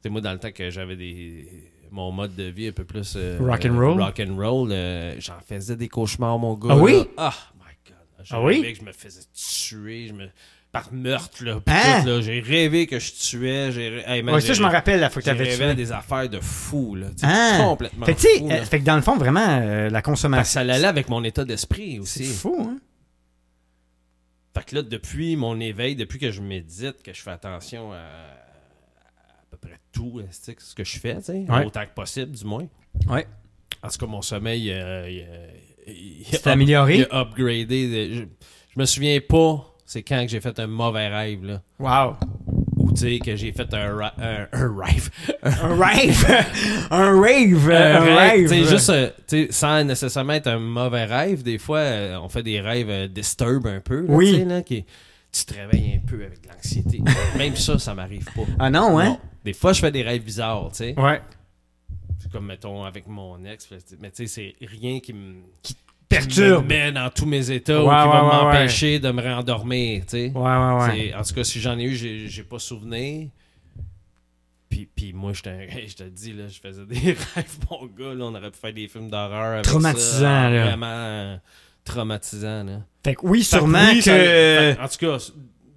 [0.04, 1.48] Sais, moi, dans le temps que j'avais des.
[1.90, 3.14] Mon mode de vie un peu plus.
[3.16, 3.98] euh, Rock and roll.
[4.02, 6.68] rock and roll, euh, j'en faisais des cauchemars, mon gars.
[6.72, 6.92] Ah oui?
[6.92, 7.04] là.
[7.16, 7.96] Ah, my God.
[8.22, 8.54] J'ai Ah oui?
[8.56, 10.08] rêvé que je me faisais tuer.
[10.08, 10.28] Je me...
[10.72, 11.60] Par meurtre, là.
[11.68, 12.04] Hein?
[12.04, 12.20] là.
[12.20, 13.72] J'ai rêvé que je tuais.
[13.72, 15.56] J'ai rê- Hey, man, Ouais, j'ai ça, je me rêvé- rappelle la fois que t'avais
[15.56, 15.74] tué.
[15.74, 17.06] des affaires de fou, là.
[17.22, 17.58] Ah!
[17.64, 18.64] Complètement Fait que, tu sais, fou, euh, là.
[18.64, 20.52] fait que dans le fond, vraiment, euh, la que consommation.
[20.52, 22.24] ça allait avec mon état d'esprit C'est aussi.
[22.24, 22.78] fou, hein?
[24.52, 28.02] Fait que là, depuis mon éveil, depuis que je médite, que je fais attention à
[29.94, 31.64] tout, euh, c'est ce que je fais, Ouais.
[31.66, 32.66] autant que possible, du moins.
[33.08, 33.26] Ouais.
[33.82, 35.46] En tout cas, mon sommeil, euh, il, euh,
[35.88, 36.96] il a, amélioré?
[36.98, 38.10] il a upgradé.
[38.12, 38.20] Je,
[38.74, 41.62] je me souviens pas, c'est quand que j'ai fait un mauvais rêve, là.
[41.78, 42.16] Wow.
[42.76, 45.10] Ou tu sais, que j'ai fait un, un, un rêve.
[45.42, 46.46] Un rave!
[46.90, 47.70] un rave!
[47.70, 51.82] un un rêve, juste, euh, tu sais, sans nécessairement être un mauvais rêve, des fois,
[52.22, 54.44] on fait des rêves euh, disturb un peu, là, Oui.
[54.44, 54.84] là, qui,
[55.34, 57.02] tu te réveilles un peu avec de l'anxiété.
[57.38, 58.42] Même ça, ça m'arrive pas.
[58.58, 59.18] Ah non, hein?
[59.44, 60.94] Des fois, je fais des rêves bizarres, tu sais.
[60.98, 61.20] Ouais.
[62.20, 63.68] C'est comme, mettons, avec mon ex.
[64.00, 65.34] Mais tu sais, c'est rien qui me
[66.08, 66.64] Perturbe.
[66.64, 69.22] me met dans tous mes états Ouais, ou qui ouais, va ouais, m'empêcher de me
[69.22, 70.32] rendormir, tu sais.
[70.34, 71.14] Ouais, ouais, ouais.
[71.14, 73.28] En tout cas, si j'en ai eu, j'ai j'ai pas souvenir.
[74.68, 76.98] Puis, puis moi, je te dis, là, je faisais des
[77.34, 78.14] rêves, mon gars.
[78.14, 80.50] Là, on aurait pu faire des films d'horreur avec Traumatisant, ça.
[80.50, 80.64] là.
[80.64, 81.36] Vraiment euh,
[81.84, 82.80] traumatisant, là.
[83.04, 84.74] Fait que oui, Fait que sûrement oui, que...
[84.76, 85.18] ça- en tout cas,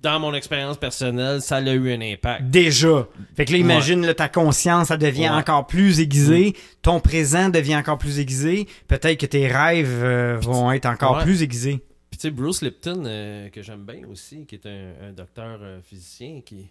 [0.01, 2.43] dans mon expérience personnelle, ça a eu un impact.
[2.49, 3.07] Déjà.
[3.35, 5.29] Fait que là, imagine, là, ta conscience, ça devient Ouais.
[5.35, 5.39] Mm.
[5.39, 6.55] encore plus aiguisée.
[6.81, 8.67] Ton présent devient encore plus aiguisé.
[8.87, 11.23] Peut-être que tes rêves euh, vont être encore Ouais.
[11.23, 11.83] plus aiguisés.
[12.09, 15.59] Puis tu sais, Bruce Lipton, euh, que j'aime bien aussi, qui est un, un docteur
[15.61, 16.67] euh, physicien, qui,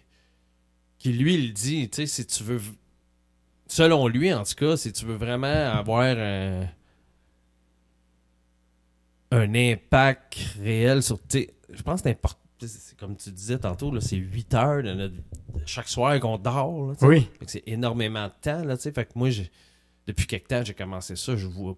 [0.97, 2.59] qui lui, il dit, tu sais, si tu veux,
[3.67, 6.65] selon lui en tout cas, si tu veux vraiment avoir un,
[9.31, 12.09] un impact réel sur, je pense que
[12.65, 16.87] c'est comme tu disais tantôt, c'est 8 heures de notre- de chaque soir qu'on dort,
[16.89, 16.93] là.
[17.01, 17.27] Oui.
[17.45, 18.77] C'est énormément de temps, là.
[18.77, 19.29] Fait que moi,
[20.07, 21.35] depuis quelque temps, j'ai commencé ça.
[21.35, 21.75] Je vois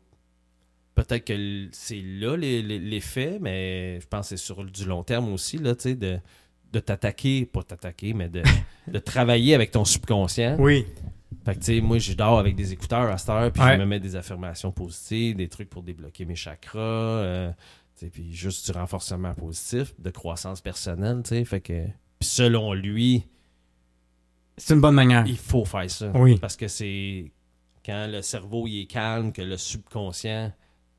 [0.95, 5.57] peut-être que c'est là l'effet, mais je pense que c'est sur du long terme aussi,
[5.57, 6.19] là, tu sais, de,
[6.71, 8.43] de t'attaquer, pas t'attaquer, mais de,
[8.87, 10.55] de travailler avec ton subconscient.
[10.59, 10.85] Oui.
[11.53, 13.75] Fait que, tu sais, moi, je dors avec des écouteurs à cette heure, puis Ouais.
[13.75, 17.51] je me mets des affirmations positives, des trucs pour débloquer mes chakras, euh,
[18.11, 21.45] puis juste du renforcement positif, de croissance personnelle, tu sais.
[21.45, 21.85] Fait que,
[22.19, 23.25] puis selon lui,
[24.57, 25.25] C'est une bonne manière.
[25.27, 26.11] il faut faire ça.
[26.15, 26.37] Oui.
[26.39, 27.31] Parce que c'est
[27.85, 30.51] quand le cerveau il est calme, que le subconscient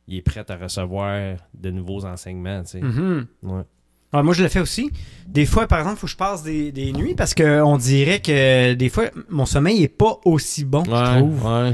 [0.07, 2.81] il est prêt à recevoir de nouveaux enseignements, tu sais.
[2.81, 3.27] Mhm.
[3.45, 3.63] Ouais.
[4.13, 4.91] Ouais, moi, je le fais aussi.
[5.29, 8.19] Des fois, par exemple, il faut que je passe des, des nuits parce qu'on dirait
[8.21, 11.47] que des fois, mon sommeil est pas aussi bon, je trouve.
[11.47, 11.73] ouais.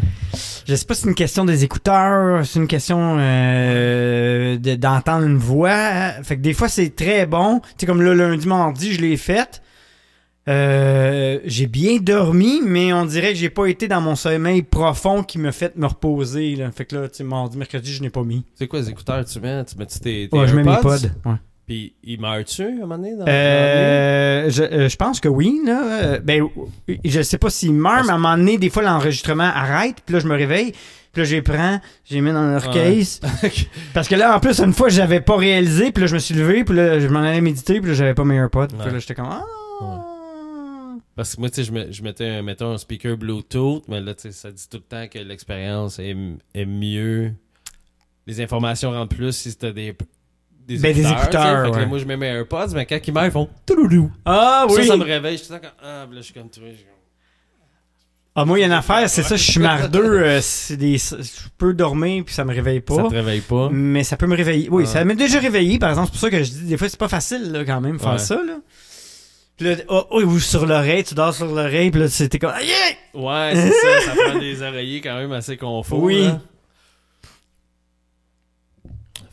[0.68, 5.24] Je sais pas si c'est une question des écouteurs, c'est une question euh, de- d'entendre
[5.26, 6.10] une voix.
[6.24, 7.60] Fait que des fois, c'est très bon.
[7.60, 9.62] Tu sais, comme le lundi, mardi, je l'ai fait.
[10.48, 15.22] Euh, j'ai bien dormi, mais on dirait que j'ai pas été dans mon sommeil profond
[15.24, 16.54] qui me fait me reposer.
[16.54, 16.70] Là.
[16.70, 18.44] Fait que là, tu sais, mardi, mercredi, je n'ai pas mis.
[18.54, 19.64] C'est quoi les écouteurs tu mets?
[19.64, 20.90] Tu mets-tu tes, tes Ouais, je mets mes pods.
[21.24, 21.34] Ouais.
[21.66, 23.16] Puis il meurt-tu à un moment donné?
[23.16, 23.24] Dans?
[23.26, 25.60] Euh, je, euh, je pense que oui.
[25.66, 25.82] Là.
[26.02, 26.44] Euh, ben,
[27.04, 29.96] je sais pas s'il meurt, Parce- mais à un moment donné, des fois, l'enregistrement arrête.
[30.06, 30.72] Puis là, je me réveille.
[31.12, 32.72] Puis là, je les prends, je les mets dans leur Ouais.
[32.74, 33.20] case.
[33.94, 35.90] Parce que là, en plus, une fois, j'avais pas réalisé.
[35.90, 36.62] Puis là, je me suis levé.
[36.62, 37.80] Puis là, je m'en allais méditer.
[37.80, 38.68] Puis là, j'avais pas mes AirPods.
[38.68, 39.28] Puis là, j'étais comme...
[39.30, 39.42] Ah!
[41.16, 44.12] Parce que moi, tu sais, je, je mettais, un, mettons, un speaker Bluetooth, mais là,
[44.14, 46.14] tu sais, ça dit tout le temps que l'expérience est,
[46.54, 47.32] est mieux.
[48.26, 49.96] Les informations rentrent plus si t'as des,
[50.66, 51.16] des Ben, des écouteurs.
[51.16, 51.22] tu sais.
[51.24, 51.86] écouteurs, Fait que là, ouais.
[51.86, 54.10] moi, je mets mes AirPods, mais quand ils meurent, ils font touloulou.
[54.24, 54.86] Ah Ça, oui!
[54.86, 55.36] ça me réveille.
[55.38, 56.60] Je suis comme, ah, là, je suis comme, tu
[58.34, 60.20] Ah, moi, il y a une affaire, c'est ça, je suis mardeux.
[60.22, 60.98] euh, c'est des...
[60.98, 62.96] Je peux dormir, puis ça me réveille pas.
[62.96, 63.68] Ça te réveille pas?
[63.72, 64.68] Mais ça peut me réveiller.
[64.70, 64.86] Oui, Ouais.
[64.88, 66.08] ça m'a déjà réveillé, par exemple.
[66.08, 68.12] C'est pour ça que je dis, des fois, c'est pas facile, là, quand même, faire
[68.12, 68.18] Ouais.
[68.18, 68.58] ça, là.
[69.56, 72.50] Puis là, oh, oh, ou sur l'oreille, tu dors sur l'oreille, puis là, c'était comme,
[72.50, 72.68] aïe!
[72.68, 72.96] aïe!
[73.14, 74.00] Ouais, c'est ça.
[74.04, 76.02] Ça prend des oreillers quand même assez confort.
[76.02, 76.24] Oui.
[76.24, 76.40] là.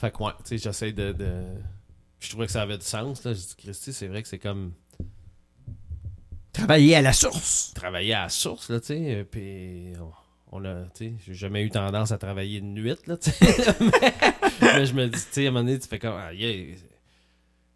[0.04, 1.56] Fait que, ouais, tu sais, j'essaie de, de-
[2.20, 3.34] Je trouvais que ça avait du sens, là.
[3.34, 4.74] J'ai dit, Christy, c'est vrai que c'est comme
[6.52, 7.72] Travailler à la source.
[7.74, 9.16] travailler à la source, là, tu sais.
[9.16, 9.94] euh, Puis,
[10.52, 13.74] on, on a, tu j'ai jamais eu tendance à travailler de nuit, là, tu sais.
[13.80, 14.12] mais,
[14.62, 16.76] mais je me dis, tu sais, à un moment donné, tu fais comme, ah, yeah.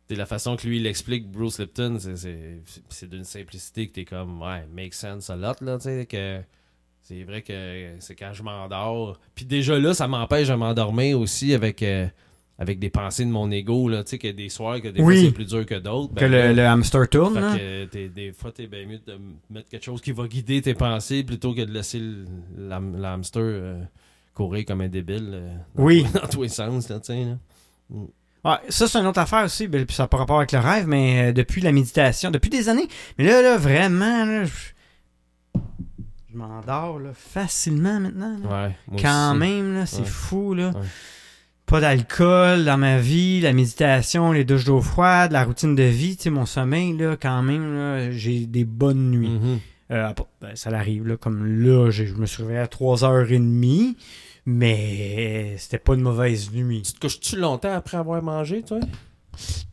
[0.09, 4.65] La façon que lui, il explique, Bruce Lipton, c'est- d'une simplicité que t'es comme, ouais,
[4.67, 6.41] make sense a lot, là, tu sais, que
[7.07, 9.17] c'est vrai que c'est quand je m'endors.
[9.35, 12.05] Puis déjà là, ça m'empêche de m'endormir aussi avec, euh,
[12.59, 15.15] avec des pensées de mon ego, là, tu sais, que des soirs, que des Oui.
[15.15, 16.13] fois c'est plus dur que d'autres.
[16.15, 17.57] que ben le, là, le hamster tourne, fait là.
[17.57, 19.17] que t'es- des fois, t'es bien mieux de
[19.49, 22.25] mettre quelque chose qui va guider tes pensées plutôt que de laisser le,
[22.99, 23.81] l'hamster euh,
[24.33, 26.05] courir comme un débile euh, dans, Oui.
[26.13, 26.99] dans tous les sens, là,
[28.69, 30.87] ça, c'est une autre affaire aussi, ben, puis ça n'a pas rapport avec le rêve,
[30.87, 32.87] mais euh, depuis la méditation, depuis des années.
[33.17, 34.51] Mais là, là, vraiment, là, je,
[36.37, 38.37] je m'endors là, facilement maintenant.
[38.43, 38.67] là.
[38.67, 39.39] Ouais, Quand aussi.
[39.39, 40.05] même, là, c'est Ouais.
[40.05, 40.69] fou, là.
[40.69, 40.81] Ouais.
[41.65, 46.15] Pas d'alcool dans ma vie, la méditation, les douches d'eau froide, la routine de vie,
[46.15, 49.27] tu sais, mon sommeil, là, quand même, là, j'ai des bonnes nuits.
[49.39, 49.59] Mhm.
[49.91, 53.95] Euh, ben, ça l'arrive, là, comme là, je me suis réveillé à 3h30,
[54.45, 56.81] mais c'était pas une mauvaise nuit.
[56.83, 58.79] Tu te couches-tu longtemps après avoir mangé, toi?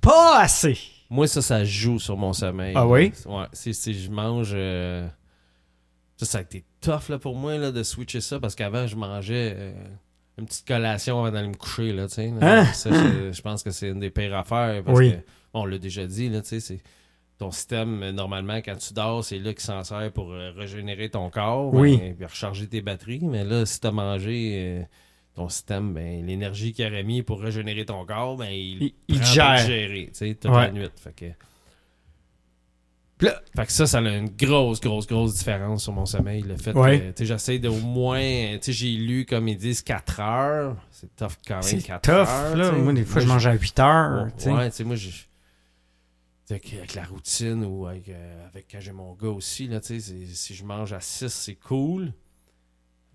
[0.01, 0.79] Pas assez!
[1.11, 2.73] Moi, ça, ça joue sur mon sommeil.
[2.77, 3.13] Ah oui?
[3.27, 4.51] Ouais, si, si je mange...
[4.55, 5.07] euh,
[6.17, 8.97] Ça, ça a été tough là, pour moi là, de switcher ça parce qu'avant, je
[8.97, 9.55] mangeais...
[9.57, 9.73] euh,
[10.37, 12.33] une petite collation avant d'aller me coucher, là, tu sais.
[12.41, 12.65] Hein?
[12.73, 14.83] Ça, je, je pense que c'est une des pires affaires.
[14.83, 15.13] Parce Oui.
[15.13, 15.17] que,
[15.53, 16.81] bon, on l'a déjà dit, là, tu sais,
[17.39, 21.09] ton système, euh, normalement, quand tu dors, c'est là qu'il s'en sert pour euh, régénérer
[21.09, 22.15] ton corps, Oui.
[22.19, 23.21] ben, recharger tes batteries.
[23.23, 24.83] Mais là, si t'as mangé euh,
[25.37, 29.23] ton système, ben, l'énergie qu'il aurait mis pour régénérer ton corps, ben, il, Il- il
[29.25, 29.59] gère.
[29.59, 30.67] gérer, tu sais, toute Ouais.
[30.67, 30.89] la nuit.
[30.97, 31.27] Fait que...
[33.21, 36.43] Là, fait que ça, ça a une grosse, grosse, grosse différence sur mon sommeil.
[36.43, 37.13] Le fait Ouais.
[37.17, 40.77] que, j'essaie d'au moins, j'ai lu, comme ils disent, 4 heures.
[40.91, 42.57] C'est tough quand même, C'est 4 tough, heures.
[42.57, 42.73] là.
[42.73, 44.25] Moi, des fois, je mange à 8 heures.
[44.25, 44.51] Ouais, tu sais.
[44.53, 45.11] ouais, tu sais, moi, je.
[46.51, 50.65] Avec, la routine ou avec, euh, avec quand j'ai mon gars aussi, là, si je
[50.65, 52.13] mange à 6, c'est cool.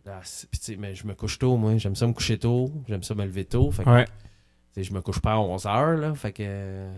[0.06, 0.22] Là,
[0.80, 1.78] mais je me couche tôt, moi.
[1.78, 2.72] J'aime ça me coucher tôt.
[2.88, 3.70] J'aime ça me lever tôt.
[3.70, 4.06] Fait que, Ouais.
[4.78, 6.16] je me couche pas à 11 heures, là.
[6.16, 6.41] Fait que.
[6.45, 6.97] euh,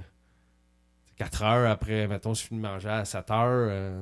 [1.24, 3.68] 4 heures après, mettons, je finis de manger à 7 heures.
[3.72, 4.02] euh,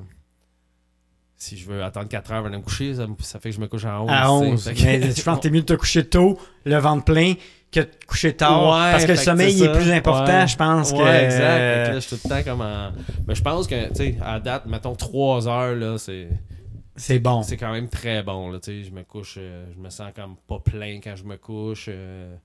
[1.35, 3.67] si je veux attendre 4 heures avant de me coucher, ça, fait que je me
[3.67, 4.09] couche à 11.
[4.09, 4.29] À tu sais.
[4.51, 4.63] 11.
[4.65, 7.33] Fait que- Mais je pense que t'es mieux de te coucher tôt, le ventre plein,
[7.71, 8.63] que de te coucher tard.
[8.63, 10.47] Ouais, parce que le sommeil est plus important, Ouais.
[10.47, 10.91] je pense.
[10.91, 11.87] Ouais, que, exact.
[11.87, 12.91] Là, je suis tout le temps comme en.
[13.27, 16.27] Mais je pense que, tu sais, à date, mettons 3 heures, là, c'est.
[16.97, 17.43] C'est bon.
[17.43, 18.83] C'est quand même très bon, là, tu sais.
[18.83, 21.85] Je me couche, euh, je me sens comme pas plein quand je me couche.
[21.87, 22.35] euh,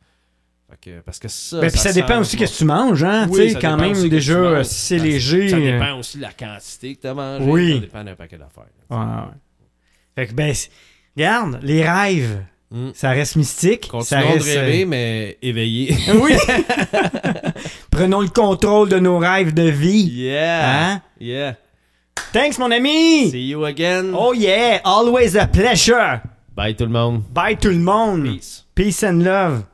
[0.80, 1.60] que, parce que ça.
[1.60, 3.26] Ben, puis ça dépend aussi qu'est-ce que tu manges, hein.
[3.30, 5.48] Oui, tu sais, ça quand même, déjà, si c'est Ça- léger.
[5.48, 7.44] Ça euh, dépend aussi de la quantité que tu as mangé.
[7.44, 7.74] Oui.
[7.74, 8.64] Ça dépend d'un paquet d'affaires.
[8.90, 9.32] Ouais, ouais.
[10.16, 10.54] Fait que, ben,
[11.16, 12.90] regarde, les rêves, Mm.
[12.94, 13.84] ça reste mystique.
[13.84, 15.94] ça Continuons reste, de rêver, mais éveillé.
[16.08, 16.32] euh, Oui.
[17.90, 20.08] Prenons le contrôle de nos rêves de vie.
[20.12, 20.92] yeah.
[20.94, 21.02] Hein?
[21.20, 21.56] Yeah.
[22.32, 23.30] Thanks, mon ami.
[23.30, 24.12] See you again.
[24.14, 26.20] Oh yeah, always a pleasure.
[26.56, 27.22] Bye tout le monde.
[27.32, 28.24] Bye tout le monde.
[28.24, 28.64] Peace.
[28.74, 29.64] Peace and love.